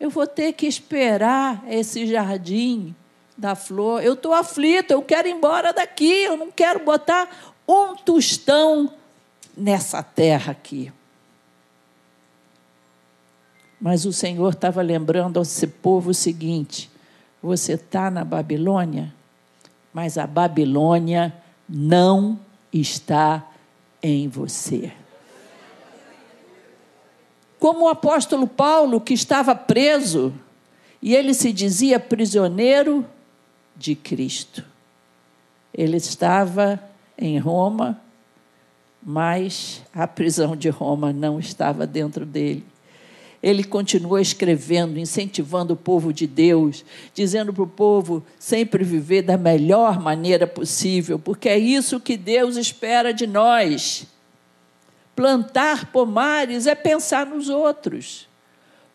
Eu 0.00 0.10
vou 0.10 0.26
ter 0.26 0.54
que 0.54 0.66
esperar 0.66 1.62
esse 1.68 2.04
jardim 2.04 2.96
da 3.38 3.54
flor. 3.54 4.02
Eu 4.02 4.14
estou 4.14 4.34
aflita, 4.34 4.92
eu 4.92 5.02
quero 5.02 5.28
ir 5.28 5.30
embora 5.30 5.72
daqui, 5.72 6.24
eu 6.24 6.36
não 6.36 6.50
quero 6.50 6.84
botar 6.84 7.54
um 7.66 7.94
tostão 7.94 8.92
nessa 9.56 10.02
terra 10.02 10.50
aqui. 10.50 10.92
Mas 13.80 14.04
o 14.04 14.12
Senhor 14.12 14.52
estava 14.52 14.82
lembrando 14.82 15.38
a 15.38 15.42
esse 15.42 15.68
povo 15.68 16.10
o 16.10 16.14
seguinte: 16.14 16.90
você 17.40 17.74
está 17.74 18.10
na 18.10 18.24
Babilônia, 18.24 19.14
mas 19.92 20.18
a 20.18 20.26
Babilônia 20.26 21.32
não 21.68 22.40
está 22.72 23.46
em 24.02 24.26
você. 24.26 24.92
Como 27.60 27.84
o 27.84 27.88
apóstolo 27.88 28.46
Paulo, 28.46 29.00
que 29.00 29.14
estava 29.14 29.54
preso, 29.54 30.32
e 31.00 31.14
ele 31.14 31.34
se 31.34 31.52
dizia 31.52 32.00
prisioneiro 32.00 33.04
de 33.78 33.94
Cristo. 33.94 34.64
Ele 35.72 35.96
estava 35.96 36.82
em 37.16 37.38
Roma, 37.38 38.00
mas 39.02 39.82
a 39.94 40.06
prisão 40.06 40.56
de 40.56 40.68
Roma 40.68 41.12
não 41.12 41.38
estava 41.38 41.86
dentro 41.86 42.26
dele. 42.26 42.64
ele 43.40 43.62
continuou 43.62 44.18
escrevendo, 44.18 44.98
incentivando 44.98 45.74
o 45.74 45.76
povo 45.76 46.12
de 46.12 46.26
Deus, 46.26 46.84
dizendo 47.14 47.52
para 47.52 47.62
o 47.62 47.68
povo 47.68 48.24
sempre 48.36 48.82
viver 48.82 49.22
da 49.22 49.38
melhor 49.38 50.00
maneira 50.00 50.44
possível, 50.44 51.20
porque 51.20 51.48
é 51.48 51.56
isso 51.56 52.00
que 52.00 52.16
Deus 52.16 52.56
espera 52.56 53.14
de 53.14 53.28
nós. 53.28 54.08
Plantar 55.14 55.92
pomares 55.92 56.66
é 56.66 56.74
pensar 56.74 57.26
nos 57.26 57.48
outros, 57.48 58.28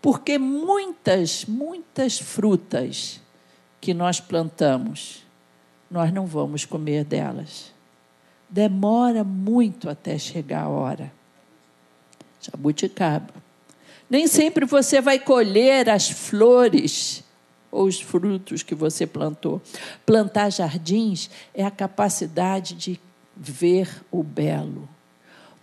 porque 0.01 0.37
muitas, 0.37 1.45
muitas 1.45 2.19
frutas 2.19 3.22
que 3.83 3.93
nós 3.93 4.21
plantamos, 4.21 5.25
nós 5.91 6.11
não 6.13 6.25
vamos 6.25 6.63
comer 6.63 7.03
delas. 7.03 7.73
Demora 8.49 9.23
muito 9.23 9.89
até 9.89 10.17
chegar 10.17 10.63
a 10.63 10.69
hora. 10.69 11.11
Jabuticaba 12.39 13.43
nem 14.09 14.27
sempre 14.27 14.63
você 14.63 15.01
vai 15.01 15.17
colher 15.17 15.89
as 15.89 16.07
flores 16.07 17.23
ou 17.71 17.85
os 17.85 17.99
frutos 17.99 18.61
que 18.61 18.75
você 18.75 19.07
plantou. 19.07 19.59
Plantar 20.05 20.51
jardins 20.51 21.31
é 21.51 21.65
a 21.65 21.71
capacidade 21.71 22.75
de 22.75 22.99
ver 23.35 23.89
o 24.11 24.21
belo. 24.21 24.87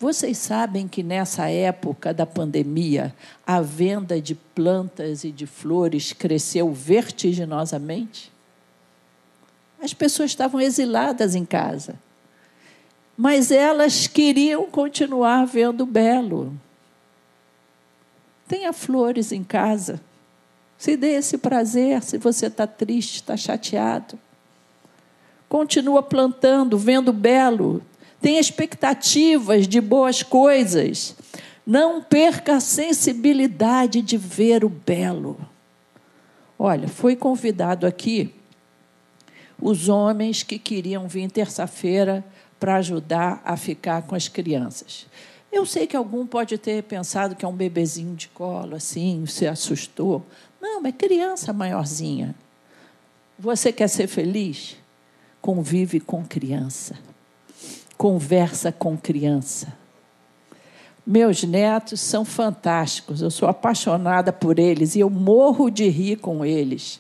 Vocês 0.01 0.39
sabem 0.39 0.89
que 0.89 1.03
nessa 1.03 1.51
época 1.51 2.15
da 2.15 2.25
pandemia, 2.25 3.15
a 3.47 3.61
venda 3.61 4.19
de 4.19 4.35
plantas 4.35 5.25
e 5.25 5.31
de 5.31 5.47
flores 5.47 6.15
cresceu 6.15 6.73
vertiginosamente? 6.73 8.33
As 9.79 9.93
pessoas 9.93 10.31
estavam 10.31 10.59
exiladas 10.59 11.35
em 11.35 11.45
casa, 11.45 11.97
mas 13.15 13.51
elas 13.51 14.07
queriam 14.07 14.71
continuar 14.71 15.45
vendo 15.45 15.85
belo. 15.85 16.59
Tenha 18.49 18.73
flores 18.73 19.33
em 19.33 19.45
casa. 19.45 20.01
Se 20.79 20.97
dê 20.97 21.09
esse 21.09 21.37
prazer 21.37 22.03
se 22.03 22.17
você 22.17 22.47
está 22.47 22.67
triste, 22.67 23.17
está 23.17 23.37
chateado. 23.37 24.19
Continua 25.47 26.03
plantando, 26.03 26.79
vendo 26.79 27.13
belo. 27.13 27.83
Tenha 28.21 28.41
expectativas 28.41 29.67
de 29.67 29.81
boas 29.81 30.23
coisas. 30.23 31.17
Não 31.67 32.03
perca 32.03 32.57
a 32.57 32.61
sensibilidade 32.61 34.03
de 34.03 34.17
ver 34.17 34.65
o 34.65 34.69
belo. 34.69 35.39
Olha, 36.59 36.89
foi 36.89 37.17
convidado 37.17 37.87
aqui 37.87 38.35
os 39.61 39.89
homens 39.89 40.43
que 40.43 40.59
queriam 40.59 41.07
vir 41.07 41.31
terça-feira 41.31 42.25
para 42.59 42.77
ajudar 42.77 43.41
a 43.45 43.57
ficar 43.57 44.03
com 44.03 44.15
as 44.15 44.29
crianças. 44.29 45.07
Eu 45.53 45.67
sei 45.67 45.87
que 45.87 45.97
algum 45.97 46.27
pode 46.27 46.57
ter 46.59 46.83
pensado 46.85 47.35
que 47.35 47.45
é 47.45 47.49
um 47.49 47.55
bebezinho 47.55 48.15
de 48.15 48.29
colo, 48.29 48.77
assim, 48.77 49.25
se 49.27 49.47
assustou. 49.47 50.25
Não, 50.61 50.85
é 50.87 50.93
criança 50.93 51.53
maiorzinha. 51.53 52.35
Você 53.39 53.73
quer 53.73 53.89
ser 53.89 54.07
feliz? 54.07 54.77
Convive 55.41 55.99
com 55.99 56.25
criança. 56.25 56.97
Conversa 58.01 58.73
com 58.73 58.97
criança. 58.97 59.77
Meus 61.07 61.45
netos 61.45 62.01
são 62.01 62.25
fantásticos, 62.25 63.21
eu 63.21 63.31
sou 63.31 63.47
apaixonada 63.47 64.33
por 64.33 64.59
eles 64.59 64.95
e 64.95 65.01
eu 65.01 65.11
morro 65.11 65.69
de 65.69 65.87
rir 65.87 66.17
com 66.17 66.43
eles. 66.43 66.99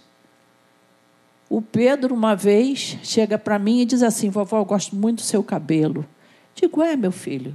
O 1.48 1.62
Pedro, 1.62 2.14
uma 2.14 2.36
vez, 2.36 2.98
chega 3.02 3.38
para 3.38 3.58
mim 3.58 3.80
e 3.80 3.86
diz 3.86 4.02
assim: 4.02 4.28
Vovó, 4.28 4.58
eu 4.58 4.64
gosto 4.66 4.94
muito 4.94 5.20
do 5.20 5.22
seu 5.22 5.42
cabelo. 5.42 6.04
Digo, 6.54 6.82
é, 6.82 6.94
meu 6.96 7.12
filho, 7.12 7.54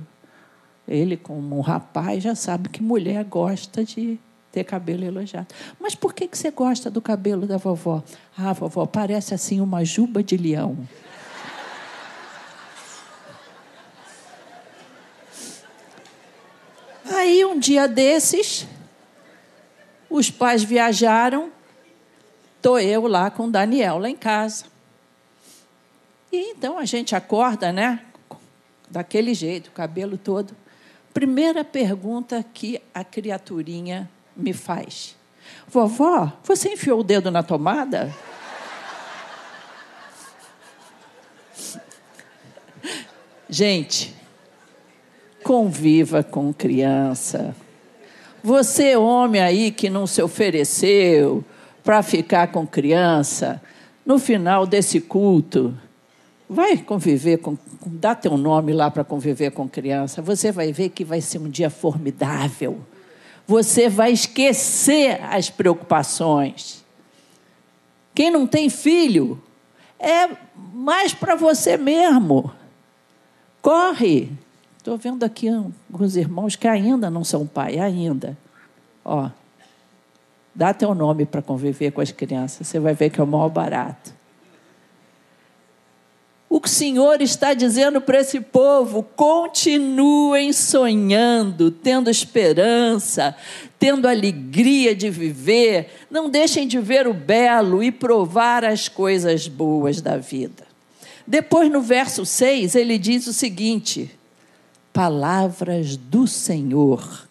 ele, 0.88 1.16
como 1.16 1.56
um 1.56 1.62
rapaz, 1.62 2.24
já 2.24 2.34
sabe 2.34 2.70
que 2.70 2.82
mulher 2.82 3.24
gosta 3.26 3.86
de 3.86 4.18
ter 4.52 4.64
cabelo 4.64 5.04
elogiado. 5.04 5.54
Mas 5.80 5.94
por 5.94 6.16
que, 6.16 6.28
que 6.28 6.36
você 6.36 6.50
gosta 6.50 6.90
do 6.90 7.00
cabelo 7.00 7.46
da 7.46 7.58
vovó? 7.58 8.04
Ah, 8.36 8.54
vovó, 8.54 8.88
parece 8.88 9.36
assim 9.36 9.62
uma 9.62 9.86
juba 9.86 10.24
de 10.24 10.36
leão. 10.36 10.80
Aí, 17.08 17.46
um 17.46 17.55
dia 17.66 17.88
desses, 17.88 18.68
os 20.08 20.30
pais 20.30 20.64
viajaram, 20.64 21.52
estou 22.58 22.80
eu 22.80 23.08
lá 23.08 23.32
com 23.32 23.50
Daniel, 23.50 23.98
lá 23.98 24.08
em 24.08 24.16
casa. 24.16 24.66
E 26.32 26.52
então 26.52 26.78
a 26.78 26.86
gente 26.86 27.16
acorda, 27.16 27.72
né? 27.72 28.06
Daquele 28.88 29.34
jeito, 29.34 29.72
cabelo 29.72 30.16
todo. 30.16 30.56
Primeira 31.12 31.64
pergunta 31.64 32.46
que 32.54 32.80
a 32.94 33.04
criaturinha 33.04 34.08
me 34.36 34.54
faz: 34.54 35.16
Vovó, 35.68 36.32
você 36.44 36.74
enfiou 36.74 37.00
o 37.00 37.04
dedo 37.04 37.32
na 37.32 37.42
tomada? 37.42 38.14
Gente, 43.50 44.16
conviva 45.46 46.24
com 46.24 46.52
criança. 46.52 47.56
Você, 48.44 48.96
homem 48.96 49.40
aí 49.40 49.70
que 49.70 49.92
não 49.92 50.08
se 50.08 50.20
ofereceu 50.20 51.46
para 51.84 52.02
ficar 52.02 52.48
com 52.48 52.66
criança, 52.66 53.62
no 54.04 54.18
final 54.18 54.66
desse 54.66 55.00
culto, 55.00 55.78
vai 56.50 56.78
conviver 56.78 57.38
com 57.38 57.56
dá 57.86 58.16
teu 58.16 58.36
nome 58.36 58.74
lá 58.74 58.90
para 58.90 59.04
conviver 59.04 59.52
com 59.52 59.70
criança, 59.70 60.20
você 60.20 60.52
vai 60.52 60.74
ver 60.74 60.90
que 60.90 61.06
vai 61.06 61.22
ser 61.22 61.38
um 61.38 61.48
dia 61.48 61.70
formidável. 61.70 62.80
Você 63.46 63.88
vai 63.88 64.14
esquecer 64.14 65.22
as 65.24 65.52
preocupações. 65.52 66.84
Quem 68.16 68.32
não 68.32 68.48
tem 68.48 68.68
filho, 68.68 69.40
é 70.00 70.28
mais 70.74 71.14
para 71.14 71.36
você 71.36 71.78
mesmo. 71.78 72.52
Corre. 73.62 74.44
Estou 74.86 75.00
vendo 75.00 75.24
aqui 75.24 75.48
alguns 75.50 76.16
irmãos 76.16 76.56
que 76.56 76.68
ainda 76.68 77.10
não 77.10 77.24
são 77.24 77.48
pai, 77.48 77.80
ainda. 77.80 78.38
Ó, 79.04 79.32
dá 80.54 80.76
teu 80.76 80.94
nome 80.94 81.26
para 81.26 81.42
conviver 81.42 81.90
com 81.90 82.02
as 82.02 82.12
crianças, 82.12 82.68
você 82.68 82.80
vai 82.80 82.94
ver 82.94 83.10
que 83.10 83.20
é 83.20 83.24
o 83.24 83.26
maior 83.26 83.50
barato. 83.50 84.14
O 86.48 86.62
que 86.62 86.68
o 86.68 86.72
Senhor 86.72 87.20
está 87.20 87.56
dizendo 87.56 88.00
para 88.00 88.20
esse 88.20 88.40
povo: 88.40 89.02
continuem 89.02 90.54
sonhando, 90.54 91.72
tendo 91.72 92.08
esperança, 92.08 93.36
tendo 93.80 94.08
alegria 94.08 94.96
de 94.96 95.10
viver, 95.10 96.06
não 96.12 96.30
deixem 96.30 96.68
de 96.68 96.78
ver 96.78 97.08
o 97.08 97.14
belo 97.16 97.82
e 97.82 97.92
provar 97.92 98.64
as 98.64 98.88
coisas 98.88 99.48
boas 99.48 100.00
da 100.00 100.18
vida. 100.18 100.64
Depois, 101.26 101.72
no 101.72 101.82
verso 101.82 102.24
6, 102.24 102.76
ele 102.76 103.00
diz 103.00 103.26
o 103.26 103.34
seguinte: 103.34 104.15
palavras 104.96 105.98
do 105.98 106.26
Senhor. 106.26 107.28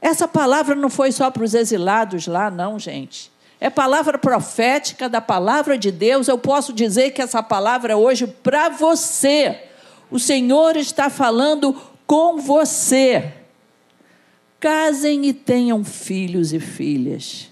Essa 0.00 0.26
palavra 0.26 0.74
não 0.74 0.90
foi 0.90 1.12
só 1.12 1.30
para 1.30 1.44
os 1.44 1.54
exilados 1.54 2.26
lá, 2.26 2.50
não, 2.50 2.76
gente. 2.76 3.30
É 3.60 3.70
palavra 3.70 4.18
profética 4.18 5.08
da 5.08 5.20
palavra 5.20 5.78
de 5.78 5.92
Deus. 5.92 6.26
Eu 6.26 6.36
posso 6.36 6.72
dizer 6.72 7.12
que 7.12 7.22
essa 7.22 7.40
palavra 7.40 7.92
é 7.92 7.96
hoje 7.96 8.26
para 8.26 8.68
você. 8.68 9.62
O 10.10 10.18
Senhor 10.18 10.76
está 10.76 11.08
falando 11.08 11.72
com 12.04 12.38
você. 12.38 13.32
Casem 14.58 15.24
e 15.26 15.32
tenham 15.32 15.84
filhos 15.84 16.52
e 16.52 16.58
filhas. 16.58 17.48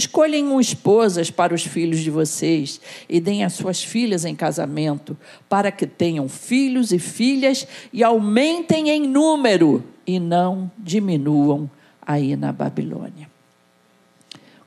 Escolhem 0.00 0.58
esposas 0.58 1.30
para 1.30 1.54
os 1.54 1.62
filhos 1.62 2.00
de 2.00 2.10
vocês 2.10 2.80
e 3.06 3.20
deem 3.20 3.44
as 3.44 3.52
suas 3.52 3.84
filhas 3.84 4.24
em 4.24 4.34
casamento, 4.34 5.14
para 5.46 5.70
que 5.70 5.86
tenham 5.86 6.26
filhos 6.26 6.90
e 6.90 6.98
filhas 6.98 7.66
e 7.92 8.02
aumentem 8.02 8.88
em 8.88 9.06
número 9.06 9.84
e 10.06 10.18
não 10.18 10.70
diminuam 10.78 11.70
aí 12.00 12.34
na 12.34 12.50
Babilônia. 12.50 13.28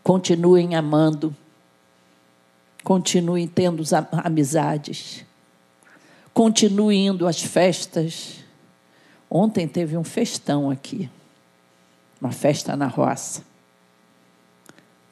Continuem 0.03 0.75
amando, 0.75 1.35
continuem 2.83 3.47
tendo 3.47 3.81
amizades, 4.11 5.25
continuem 6.31 7.07
indo 7.07 7.25
às 7.25 7.41
festas. 7.41 8.35
Ontem 9.27 9.67
teve 9.67 9.97
um 9.97 10.03
festão 10.03 10.69
aqui, 10.69 11.09
uma 12.21 12.31
festa 12.31 12.77
na 12.77 12.85
roça. 12.85 13.52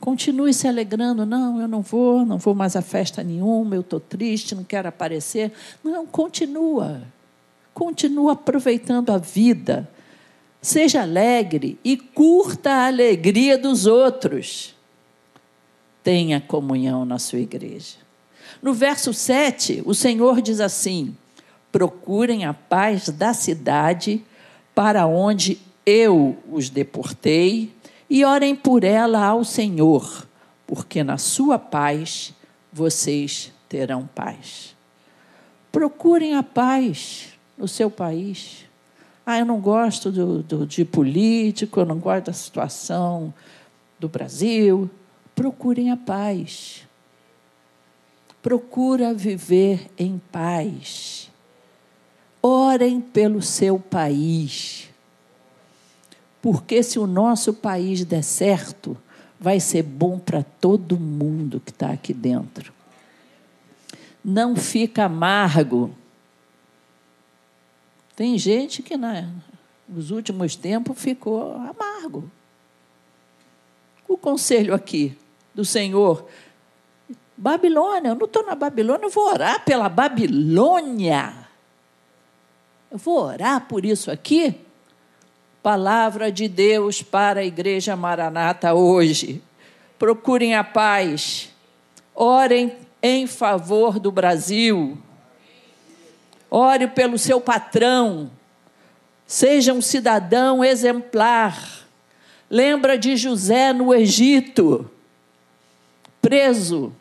Continue 0.02 0.54
se 0.54 0.68
alegrando. 0.68 1.26
Não, 1.26 1.62
eu 1.62 1.68
não 1.68 1.82
vou, 1.82 2.26
não 2.26 2.38
vou 2.38 2.54
mais 2.54 2.76
a 2.76 2.82
festa 2.82 3.24
nenhuma, 3.24 3.76
eu 3.76 3.82
estou 3.82 4.00
triste, 4.00 4.54
não 4.54 4.66
quero 4.66 4.90
aparecer. 4.90 5.54
Não, 5.82 6.06
continua. 6.06 7.04
Continua 7.74 8.34
aproveitando 8.34 9.12
a 9.12 9.18
vida. 9.18 9.90
Seja 10.62 11.04
alegre 11.04 11.80
e 11.84 11.96
curta 11.96 12.70
a 12.70 12.88
alegria 12.88 13.58
dos 13.58 13.86
outros 13.86 14.76
tenha 16.04 16.42
comunhão 16.42 17.06
na 17.06 17.20
sua 17.20 17.40
igreja. 17.40 17.98
No 18.62 18.74
verso 18.74 19.14
7, 19.14 19.84
o 19.86 19.94
Senhor 19.94 20.42
diz 20.42 20.60
assim: 20.60 21.16
procurem 21.72 22.46
a 22.46 22.54
paz 22.54 23.10
da 23.10 23.34
cidade 23.34 24.24
para 24.74 25.06
onde 25.06 25.60
eu 25.86 26.38
os 26.52 26.70
deportei 26.70 27.72
e 28.12 28.26
orem 28.26 28.54
por 28.54 28.84
ela 28.84 29.26
ao 29.26 29.42
Senhor, 29.46 30.28
porque 30.68 31.02
na 31.02 31.18
sua 31.18 31.58
paz 31.58 32.34
vocês 32.70 33.54
terão 33.70 34.06
paz. 34.06 34.76
Procurem 35.72 36.36
a 36.36 36.44
paz 36.44 37.30
no 37.58 37.70
seu 37.70 37.90
país. 37.90 38.66
Ah, 39.26 39.40
eu 39.40 39.46
não 39.46 39.62
gosto 39.62 40.12
do, 40.12 40.44
do, 40.44 40.68
de 40.68 40.84
político, 40.84 41.80
eu 41.80 41.86
não 41.86 42.00
gosto 42.00 42.26
da 42.26 42.34
situação 42.34 43.34
do 43.98 44.10
Brasil. 44.10 44.90
Procurem 45.34 45.90
a 45.90 45.96
paz. 45.96 46.86
Procura 48.42 49.14
viver 49.14 49.90
em 49.98 50.22
paz. 50.34 51.32
Orem 52.44 53.00
pelo 53.00 53.42
seu 53.42 53.80
país. 53.80 54.91
Porque 56.42 56.82
se 56.82 56.98
o 56.98 57.06
nosso 57.06 57.54
país 57.54 58.04
der 58.04 58.24
certo, 58.24 58.98
vai 59.40 59.60
ser 59.60 59.84
bom 59.84 60.18
para 60.18 60.44
todo 60.44 61.00
mundo 61.00 61.60
que 61.60 61.72
está 61.72 61.92
aqui 61.92 62.14
dentro. 62.14 62.74
Não 64.24 64.56
fica 64.56 65.06
amargo. 65.06 65.96
Tem 68.16 68.38
gente 68.38 68.82
que 68.82 68.98
na, 68.98 69.30
nos 69.88 70.10
últimos 70.10 70.56
tempos 70.56 71.00
ficou 71.00 71.54
amargo. 71.54 72.30
O 74.08 74.18
conselho 74.18 74.74
aqui 74.74 75.18
do 75.54 75.64
Senhor, 75.64 76.28
Babilônia, 77.38 78.10
eu 78.10 78.16
não 78.16 78.26
estou 78.26 78.46
na 78.46 78.56
Babilônia, 78.56 79.06
eu 79.06 79.10
vou 79.10 79.28
orar 79.28 79.64
pela 79.64 79.90
Babilônia. 79.90 81.34
Eu 82.92 82.98
vou 82.98 83.24
orar 83.24 83.68
por 83.68 83.86
isso 83.86 84.12
aqui 84.12 84.56
Palavra 85.64 86.32
de 86.32 86.48
Deus 86.48 87.04
para 87.04 87.42
a 87.42 87.46
Igreja 87.46 87.96
Maranata 87.96 88.74
hoje. 88.74 89.44
Procurem 90.00 90.56
a 90.56 90.64
paz. 90.64 91.50
Orem 92.16 92.74
em 93.02 93.28
favor 93.28 94.00
do 94.00 94.12
Brasil. 94.12 94.98
Ore 96.50 96.88
pelo 96.88 97.18
seu 97.20 97.40
patrão. 97.40 98.32
Seja 99.28 99.72
um 99.72 99.82
cidadão 99.82 100.64
exemplar. 100.64 101.88
Lembra 102.50 102.98
de 102.98 103.16
José 103.16 103.72
no 103.72 103.94
Egito, 103.94 104.90
preso. 106.22 106.92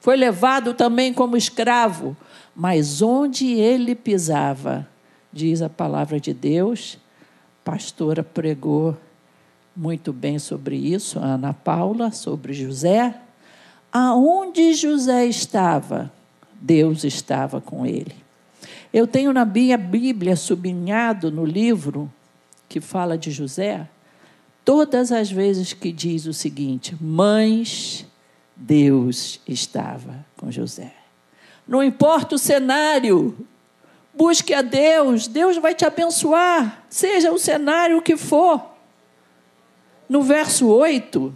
Foi 0.00 0.16
levado 0.16 0.72
também 0.72 1.12
como 1.12 1.36
escravo, 1.36 2.16
mas 2.56 3.02
onde 3.02 3.52
ele 3.52 3.94
pisava, 3.94 4.88
diz 5.30 5.60
a 5.60 5.68
palavra 5.68 6.18
de 6.18 6.32
Deus, 6.32 6.96
pastora 7.68 8.24
pregou 8.24 8.96
muito 9.76 10.10
bem 10.10 10.38
sobre 10.38 10.74
isso, 10.74 11.18
Ana 11.18 11.52
Paula, 11.52 12.10
sobre 12.10 12.54
José. 12.54 13.14
Aonde 13.92 14.72
José 14.72 15.26
estava, 15.26 16.10
Deus 16.54 17.04
estava 17.04 17.60
com 17.60 17.84
ele. 17.84 18.14
Eu 18.90 19.06
tenho 19.06 19.34
na 19.34 19.44
minha 19.44 19.76
Bíblia 19.76 20.34
sublinhado 20.34 21.30
no 21.30 21.44
livro 21.44 22.10
que 22.70 22.80
fala 22.80 23.18
de 23.18 23.30
José, 23.30 23.86
todas 24.64 25.12
as 25.12 25.30
vezes 25.30 25.74
que 25.74 25.92
diz 25.92 26.24
o 26.24 26.32
seguinte: 26.32 26.96
Mães, 26.98 28.06
Deus 28.56 29.40
estava 29.46 30.24
com 30.38 30.50
José. 30.50 30.94
Não 31.66 31.84
importa 31.84 32.36
o 32.36 32.38
cenário, 32.38 33.46
Busque 34.18 34.52
a 34.52 34.62
Deus, 34.62 35.28
Deus 35.28 35.58
vai 35.58 35.76
te 35.76 35.84
abençoar, 35.84 36.82
seja 36.90 37.30
o 37.30 37.38
cenário 37.38 38.02
que 38.02 38.16
for. 38.16 38.60
No 40.08 40.22
verso 40.22 40.66
8, 40.66 41.32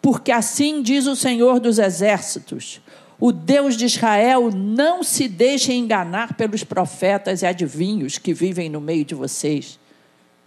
porque 0.00 0.32
assim 0.32 0.80
diz 0.80 1.06
o 1.06 1.14
Senhor 1.14 1.60
dos 1.60 1.78
Exércitos: 1.78 2.80
o 3.20 3.30
Deus 3.30 3.76
de 3.76 3.84
Israel 3.84 4.50
não 4.50 5.02
se 5.02 5.28
deixe 5.28 5.74
enganar 5.74 6.32
pelos 6.32 6.64
profetas 6.64 7.42
e 7.42 7.46
adivinhos 7.46 8.16
que 8.16 8.32
vivem 8.32 8.70
no 8.70 8.80
meio 8.80 9.04
de 9.04 9.14
vocês. 9.14 9.78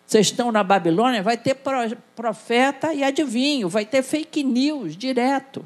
Vocês 0.04 0.26
estão 0.26 0.52
na 0.52 0.64
Babilônia, 0.64 1.22
vai 1.22 1.38
ter 1.38 1.56
profeta 2.16 2.92
e 2.92 3.04
adivinho, 3.04 3.70
vai 3.70 3.86
ter 3.86 4.02
fake 4.02 4.44
news 4.44 4.98
direto. 4.98 5.64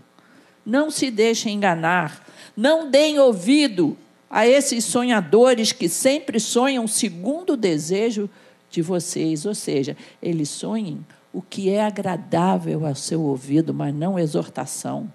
Não 0.65 0.91
se 0.91 1.09
deixem 1.09 1.55
enganar, 1.55 2.21
não 2.57 2.91
deem 2.91 3.17
ouvido 3.17 3.97
a 4.31 4.47
esses 4.47 4.85
sonhadores 4.85 5.73
que 5.73 5.89
sempre 5.89 6.39
sonham 6.39 6.87
segundo 6.87 7.53
o 7.53 7.57
desejo 7.57 8.29
de 8.69 8.81
vocês, 8.81 9.45
ou 9.45 9.53
seja, 9.53 9.97
eles 10.23 10.47
sonhem 10.47 11.05
o 11.33 11.41
que 11.41 11.69
é 11.69 11.83
agradável 11.83 12.87
ao 12.87 12.95
seu 12.95 13.21
ouvido, 13.21 13.73
mas 13.73 13.93
não 13.93 14.17
exortação. 14.17 15.11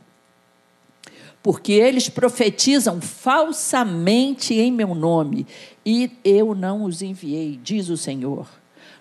Porque 1.42 1.72
eles 1.72 2.10
profetizam 2.10 3.00
falsamente 3.00 4.52
em 4.52 4.70
meu 4.70 4.94
nome, 4.94 5.46
e 5.84 6.10
eu 6.22 6.54
não 6.54 6.84
os 6.84 7.00
enviei, 7.00 7.58
diz 7.62 7.88
o 7.88 7.96
Senhor. 7.96 8.46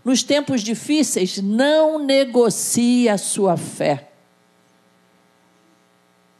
Nos 0.03 0.23
tempos 0.23 0.61
difíceis, 0.61 1.41
não 1.41 1.99
negocie 1.99 3.09
a 3.09 3.17
sua 3.17 3.57
fé 3.57 4.11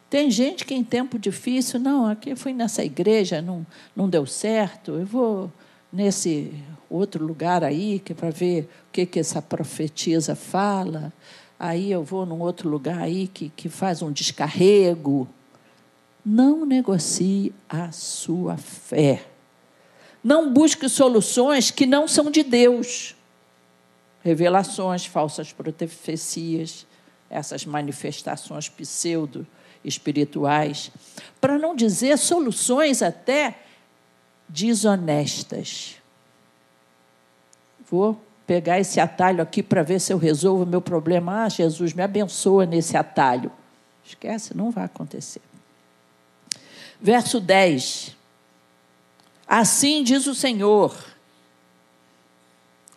tem 0.09 0.29
gente 0.29 0.65
que 0.65 0.73
em 0.73 0.83
tempo 0.83 1.17
difícil, 1.17 1.79
não, 1.79 2.05
aqui 2.05 2.35
fui 2.35 2.53
nessa 2.53 2.83
igreja, 2.83 3.41
não, 3.41 3.65
não 3.95 4.07
deu 4.07 4.25
certo, 4.25 4.91
eu 4.91 5.05
vou 5.05 5.51
nesse 5.91 6.53
outro 6.89 7.25
lugar 7.25 7.63
aí, 7.63 7.99
que 7.99 8.11
é 8.11 8.15
para 8.15 8.29
ver 8.29 8.63
o 8.63 8.91
que, 8.91 9.05
que 9.05 9.19
essa 9.19 9.41
profetisa 9.41 10.35
fala, 10.35 11.11
aí 11.59 11.91
eu 11.91 12.03
vou 12.03 12.25
num 12.25 12.39
outro 12.41 12.69
lugar 12.69 12.99
aí 12.99 13.27
que, 13.27 13.49
que 13.49 13.67
faz 13.67 14.01
um 14.01 14.11
descarrego. 14.11 15.27
Não 16.23 16.65
negocie 16.65 17.53
a 17.69 17.91
sua 17.91 18.57
fé. 18.57 19.25
Não 20.23 20.51
busque 20.51 20.89
soluções 20.89 21.71
que 21.71 21.85
não 21.85 22.07
são 22.07 22.31
de 22.31 22.43
Deus. 22.43 23.15
Revelações, 24.23 25.05
falsas 25.05 25.53
profecias, 25.53 26.85
essas 27.29 27.65
manifestações 27.65 28.69
pseudo 28.69 29.45
espirituais, 29.85 30.91
para 31.39 31.57
não 31.57 31.75
dizer 31.75 32.17
soluções 32.17 33.01
até 33.01 33.59
desonestas. 34.49 35.95
Vou 37.89 38.19
pegar 38.47 38.79
esse 38.79 38.99
atalho 38.99 39.41
aqui 39.41 39.61
para 39.61 39.83
ver 39.83 39.99
se 39.99 40.11
eu 40.11 40.17
resolvo 40.17 40.63
o 40.63 40.67
meu 40.67 40.81
problema. 40.81 41.45
Ah, 41.45 41.49
Jesus, 41.49 41.93
me 41.93 42.01
abençoa 42.01 42.65
nesse 42.65 42.97
atalho. 42.97 43.51
Esquece, 44.03 44.55
não 44.55 44.71
vai 44.71 44.85
acontecer. 44.85 45.41
Verso 47.01 47.39
10. 47.39 48.15
Assim 49.47 50.03
diz 50.03 50.27
o 50.27 50.35
Senhor: 50.35 50.95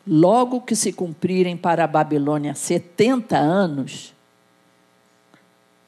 logo 0.07 0.61
que 0.61 0.75
se 0.75 0.93
cumprirem 0.93 1.57
para 1.57 1.85
a 1.85 1.87
Babilônia 1.87 2.55
70 2.55 3.37
anos, 3.37 4.15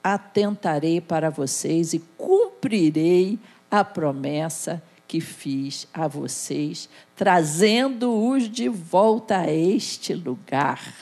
atentarei 0.03 1.01
para 1.01 1.31
vocês 1.31 1.93
e 1.93 1.99
cumprirei 2.17 3.39
a 3.71 3.85
promessa 3.85 4.83
que 5.07 5.21
fiz 5.21 5.89
a 5.93 6.07
vocês, 6.07 6.89
trazendo-os 7.17 8.49
de 8.49 8.69
volta 8.69 9.39
a 9.39 9.53
este 9.53 10.15
lugar. 10.15 10.95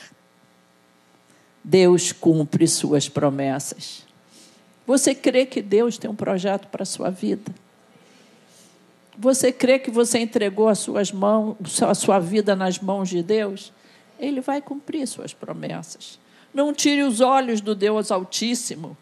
Deus 1.63 2.11
cumpre 2.11 2.67
suas 2.67 3.07
promessas. 3.07 4.05
Você 4.87 5.13
crê 5.13 5.45
que 5.45 5.61
Deus 5.61 5.99
tem 5.99 6.09
um 6.09 6.15
projeto 6.15 6.67
para 6.69 6.81
a 6.81 6.85
sua 6.85 7.11
vida? 7.11 7.53
Você 9.15 9.51
crê 9.51 9.77
que 9.77 9.91
você 9.91 10.17
entregou 10.17 10.67
as 10.67 10.79
suas 10.79 11.11
mãos, 11.11 11.83
a 11.83 11.93
sua 11.93 12.17
vida 12.17 12.55
nas 12.55 12.79
mãos 12.79 13.09
de 13.09 13.21
Deus? 13.21 13.71
Ele 14.17 14.41
vai 14.41 14.61
cumprir 14.61 15.05
suas 15.07 15.33
promessas. 15.33 16.17
Não 16.53 16.73
tire 16.73 17.03
os 17.03 17.21
olhos 17.21 17.61
do 17.61 17.75
Deus 17.75 18.11
Altíssimo. 18.11 18.97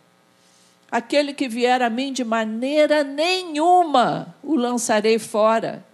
Aquele 0.92 1.34
que 1.34 1.50
vier 1.50 1.82
a 1.82 1.90
mim 1.90 2.14
de 2.14 2.24
maneira 2.24 3.04
nenhuma 3.04 4.36
o 4.44 4.56
lançarei 4.56 5.20
fora. 5.20 5.86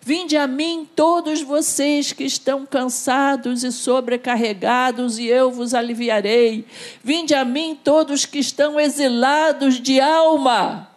Vinde 0.00 0.36
a 0.36 0.46
mim 0.46 0.88
todos 0.96 1.42
vocês 1.42 2.12
que 2.12 2.24
estão 2.24 2.64
cansados 2.64 3.62
e 3.62 3.70
sobrecarregados, 3.70 5.18
e 5.18 5.26
eu 5.26 5.50
vos 5.50 5.74
aliviarei. 5.74 6.64
Vinde 7.02 7.34
a 7.34 7.44
mim 7.44 7.78
todos 7.82 8.24
que 8.24 8.38
estão 8.38 8.80
exilados 8.80 9.80
de 9.80 10.00
alma. 10.00 10.88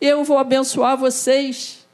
Eu 0.00 0.24
vou 0.24 0.38
abençoar 0.38 0.96
vocês. 0.96 1.86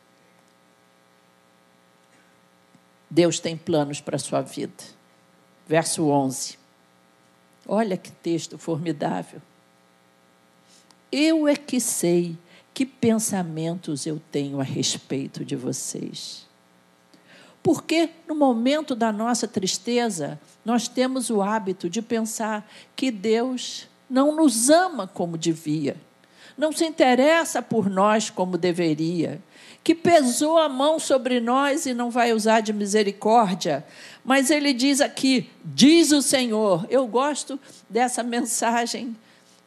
Deus 3.11 3.41
tem 3.41 3.57
planos 3.57 4.01
para 4.01 4.17
a 4.17 4.21
sua 4.21 4.41
vida. 4.41 4.85
Verso 5.67 6.07
11. 6.09 6.58
Olha 7.71 7.99
que 7.99 8.11
texto 8.11 8.57
formidável. 8.57 9.43
Eu 11.13 11.47
é 11.47 11.55
que 11.55 11.79
sei 11.79 12.39
que 12.73 12.87
pensamentos 12.87 14.07
eu 14.07 14.21
tenho 14.33 14.59
a 14.59 14.65
respeito 14.65 15.45
de 15.45 15.55
vocês. 15.55 16.47
Porque 17.63 18.09
no 18.27 18.35
momento 18.35 18.95
da 18.95 19.13
nossa 19.13 19.47
tristeza, 19.47 20.41
nós 20.65 20.89
temos 20.89 21.29
o 21.29 21.43
hábito 21.43 21.91
de 21.91 22.01
pensar 22.01 22.67
que 22.97 23.11
Deus 23.11 23.87
não 24.09 24.35
nos 24.35 24.71
ama 24.71 25.07
como 25.07 25.37
devia, 25.37 25.97
não 26.57 26.73
se 26.73 26.87
interessa 26.87 27.61
por 27.61 27.91
nós 27.91 28.31
como 28.31 28.57
deveria, 28.57 29.43
que 29.83 29.95
pesou 29.95 30.59
a 30.59 30.69
mão 30.69 30.99
sobre 30.99 31.41
nós 31.41 31.87
e 31.87 31.95
não 31.95 32.11
vai 32.11 32.33
usar 32.33 32.61
de 32.61 32.73
misericórdia. 32.73 33.85
Mas 34.25 34.51
ele 34.51 34.73
diz 34.73 35.01
aqui: 35.01 35.51
diz 35.65 36.13
o 36.13 36.21
Senhor. 36.21 36.87
Eu 36.91 37.07
gosto 37.07 37.59
dessa 37.89 38.23
mensagem 38.23 39.17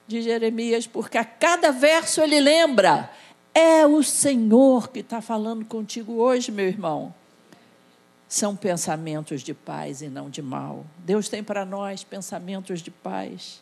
de 0.07 0.21
Jeremias, 0.21 0.85
porque 0.85 1.17
a 1.17 1.25
cada 1.25 1.71
verso 1.71 2.21
ele 2.21 2.39
lembra: 2.39 3.09
é 3.53 3.85
o 3.85 4.03
Senhor 4.03 4.89
que 4.89 4.99
está 4.99 5.21
falando 5.21 5.65
contigo 5.65 6.13
hoje, 6.13 6.51
meu 6.51 6.67
irmão. 6.67 7.13
São 8.27 8.55
pensamentos 8.55 9.41
de 9.41 9.53
paz 9.53 10.01
e 10.01 10.07
não 10.07 10.29
de 10.29 10.41
mal. 10.41 10.85
Deus 10.99 11.27
tem 11.27 11.43
para 11.43 11.65
nós 11.65 12.03
pensamentos 12.03 12.81
de 12.81 12.89
paz, 12.89 13.61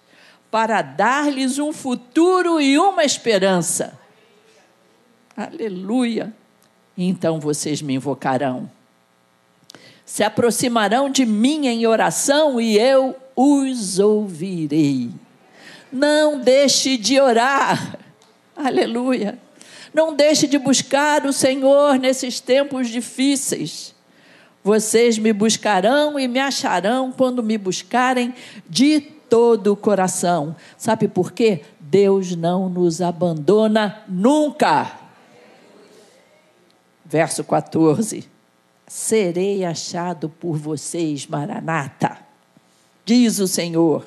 para 0.51 0.81
dar-lhes 0.81 1.57
um 1.57 1.73
futuro 1.73 2.61
e 2.61 2.77
uma 2.77 3.03
esperança. 3.03 3.97
Aleluia. 5.39 6.33
Então 6.97 7.39
vocês 7.39 7.81
me 7.81 7.93
invocarão. 7.93 8.69
Se 10.03 10.21
aproximarão 10.21 11.09
de 11.09 11.25
mim 11.25 11.65
em 11.65 11.87
oração 11.87 12.59
e 12.59 12.77
eu 12.77 13.15
os 13.37 13.99
ouvirei. 13.99 15.09
Não 15.89 16.41
deixe 16.41 16.97
de 16.97 17.21
orar. 17.21 17.97
Aleluia. 18.53 19.39
Não 19.93 20.13
deixe 20.13 20.45
de 20.45 20.57
buscar 20.57 21.25
o 21.25 21.31
Senhor 21.31 21.97
nesses 21.97 22.41
tempos 22.41 22.89
difíceis. 22.89 23.95
Vocês 24.61 25.17
me 25.17 25.31
buscarão 25.31 26.19
e 26.19 26.27
me 26.27 26.41
acharão 26.41 27.13
quando 27.13 27.41
me 27.41 27.57
buscarem 27.57 28.33
de 28.69 28.99
todo 28.99 29.71
o 29.71 29.77
coração. 29.77 30.53
Sabe 30.77 31.07
por 31.07 31.31
quê? 31.31 31.61
Deus 31.79 32.35
não 32.35 32.67
nos 32.67 33.01
abandona 33.01 34.03
nunca. 34.05 34.98
Verso 37.09 37.43
14: 37.43 38.29
Serei 38.87 39.65
achado 39.65 40.29
por 40.29 40.55
vocês, 40.55 41.25
Maranata, 41.27 42.17
diz 43.03 43.39
o 43.39 43.47
Senhor, 43.47 44.05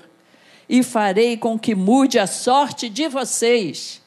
e 0.69 0.83
farei 0.83 1.37
com 1.37 1.59
que 1.59 1.75
mude 1.75 2.19
a 2.19 2.27
sorte 2.27 2.89
de 2.89 3.09
vocês 3.09 4.03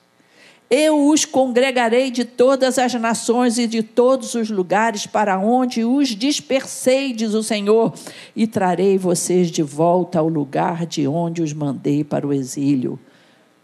eu 0.70 1.10
os 1.10 1.26
congregarei 1.26 2.10
de 2.10 2.26
todas 2.26 2.80
as 2.80 2.94
nações 2.96 3.60
e 3.60 3.68
de 3.68 3.84
todos 3.84 4.34
os 4.34 4.50
lugares 4.50 5.06
para 5.06 5.38
onde 5.38 5.84
os 5.84 6.10
dispersei, 6.10 7.14
diz 7.14 7.34
o 7.34 7.44
Senhor, 7.44 7.94
e 8.36 8.48
trarei 8.48 8.98
vocês 8.98 9.52
de 9.52 9.62
volta 9.62 10.20
ao 10.20 10.28
lugar 10.28 10.86
de 10.88 11.08
onde 11.08 11.44
os 11.44 11.54
mandei 11.54 12.04
para 12.04 12.26
o 12.26 12.34
exílio. 12.34 13.00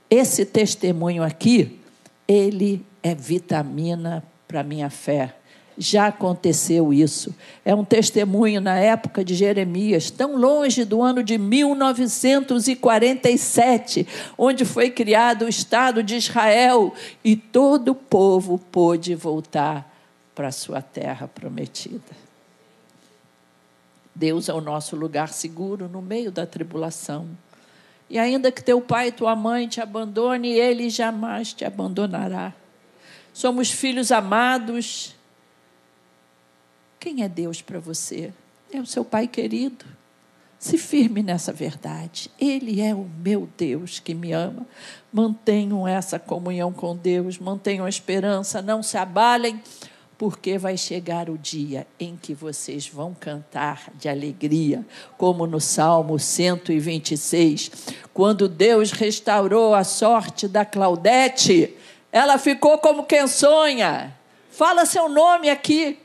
Esse 0.09 0.45
testemunho 0.45 1.23
aqui, 1.23 1.79
ele 2.27 2.85
é 3.01 3.15
vitamina 3.15 4.23
para 4.51 4.59
a 4.59 4.63
minha 4.63 4.89
fé 4.89 5.33
já 5.77 6.07
aconteceu 6.07 6.91
isso. 6.93 7.33
É 7.63 7.73
um 7.73 7.85
testemunho 7.85 8.59
na 8.59 8.77
época 8.77 9.23
de 9.23 9.33
Jeremias, 9.33 10.11
tão 10.11 10.35
longe 10.35 10.83
do 10.83 11.01
ano 11.01 11.23
de 11.23 11.37
1947, 11.37 14.05
onde 14.37 14.65
foi 14.65 14.89
criado 14.91 15.45
o 15.45 15.49
Estado 15.49 16.03
de 16.03 16.17
Israel 16.17 16.93
e 17.23 17.37
todo 17.37 17.93
o 17.93 17.95
povo 17.95 18.57
pôde 18.57 19.15
voltar 19.15 19.89
para 20.35 20.51
sua 20.51 20.81
terra 20.81 21.25
prometida. 21.27 22.19
Deus 24.13 24.49
é 24.49 24.53
o 24.53 24.59
nosso 24.59 24.97
lugar 24.97 25.29
seguro 25.29 25.87
no 25.87 26.01
meio 26.01 26.31
da 26.31 26.45
tribulação. 26.45 27.29
E 28.09 28.19
ainda 28.19 28.51
que 28.51 28.61
teu 28.61 28.81
pai 28.81 29.07
e 29.07 29.13
tua 29.13 29.37
mãe 29.37 29.69
te 29.69 29.79
abandone, 29.79 30.49
ele 30.49 30.89
jamais 30.89 31.53
te 31.53 31.63
abandonará. 31.63 32.53
Somos 33.33 33.71
filhos 33.71 34.11
amados 34.11 35.15
quem 37.01 37.23
é 37.23 37.27
Deus 37.27 37.63
para 37.63 37.79
você? 37.79 38.31
É 38.71 38.79
o 38.79 38.85
seu 38.85 39.03
Pai 39.03 39.27
querido. 39.27 39.85
Se 40.59 40.77
firme 40.77 41.23
nessa 41.23 41.51
verdade. 41.51 42.29
Ele 42.39 42.79
é 42.79 42.93
o 42.93 43.09
meu 43.23 43.49
Deus 43.57 43.97
que 43.97 44.13
me 44.13 44.31
ama. 44.31 44.67
Mantenham 45.11 45.87
essa 45.87 46.19
comunhão 46.19 46.71
com 46.71 46.95
Deus, 46.95 47.39
mantenham 47.39 47.87
a 47.87 47.89
esperança, 47.89 48.61
não 48.61 48.83
se 48.83 48.99
abalem, 48.99 49.59
porque 50.15 50.59
vai 50.59 50.77
chegar 50.77 51.27
o 51.27 51.39
dia 51.39 51.87
em 51.99 52.15
que 52.15 52.35
vocês 52.35 52.87
vão 52.87 53.15
cantar 53.19 53.91
de 53.95 54.07
alegria, 54.07 54.85
como 55.17 55.47
no 55.47 55.59
Salmo 55.59 56.19
126, 56.19 57.71
quando 58.13 58.47
Deus 58.47 58.91
restaurou 58.91 59.73
a 59.73 59.83
sorte 59.83 60.47
da 60.47 60.63
Claudete, 60.63 61.75
ela 62.11 62.37
ficou 62.37 62.77
como 62.77 63.03
quem 63.03 63.27
sonha. 63.27 64.15
Fala 64.51 64.85
seu 64.85 65.07
nome 65.07 65.49
aqui 65.49 65.97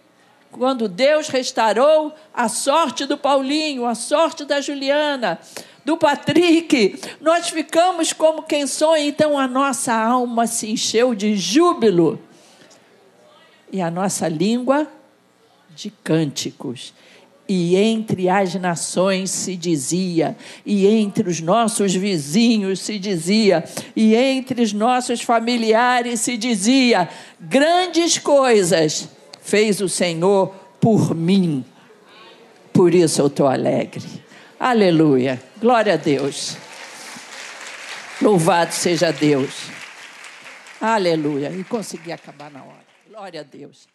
quando 0.51 0.89
Deus 0.89 1.29
restaurou 1.29 2.15
a 2.33 2.49
sorte 2.49 3.05
do 3.05 3.19
Paulinho, 3.19 3.85
a 3.85 3.95
sorte 3.95 4.45
da 4.45 4.61
Juliana, 4.61 5.39
do 5.85 5.97
Patrick, 5.97 7.01
nós 7.21 7.49
ficamos 7.49 8.13
como 8.13 8.43
quem 8.43 8.67
sonha, 8.67 9.07
então 9.07 9.39
a 9.39 9.47
nossa 9.47 9.95
alma 9.95 10.47
se 10.47 10.71
encheu 10.71 11.15
de 11.15 11.37
júbilo 11.37 12.21
e 13.71 13.81
a 13.81 13.91
nossa 13.91 14.27
língua 14.27 14.89
de 15.71 15.91
cânticos. 15.91 16.93
E 17.49 17.77
entre 17.77 18.29
as 18.29 18.55
nações 18.57 19.31
se 19.31 19.57
dizia, 19.57 20.37
e 20.65 20.87
entre 20.87 21.29
os 21.29 21.41
nossos 21.41 21.95
vizinhos 21.95 22.81
se 22.81 22.99
dizia, 22.99 23.65
e 23.95 24.17
entre 24.17 24.63
os 24.63 24.73
nossos 24.73 25.21
familiares 25.23 26.21
se 26.21 26.37
dizia: 26.37 27.09
grandes 27.41 28.19
coisas 28.19 29.09
fez 29.41 29.81
o 29.81 29.89
Senhor 29.89 30.49
por 30.81 31.15
mim. 31.15 31.65
Por 32.73 32.93
isso 32.95 33.23
eu 33.23 33.29
estou 33.29 33.47
alegre. 33.47 34.05
Aleluia. 34.59 35.41
Glória 35.61 35.95
a 35.95 35.97
Deus. 35.97 36.57
Louvado 38.21 38.73
seja 38.73 39.13
Deus. 39.13 39.71
Aleluia. 40.81 41.51
E 41.51 41.63
consegui 41.65 42.13
acabar 42.13 42.51
na 42.51 42.63
hora. 42.63 42.87
Glória 43.09 43.41
a 43.41 43.45
Deus. 43.45 43.87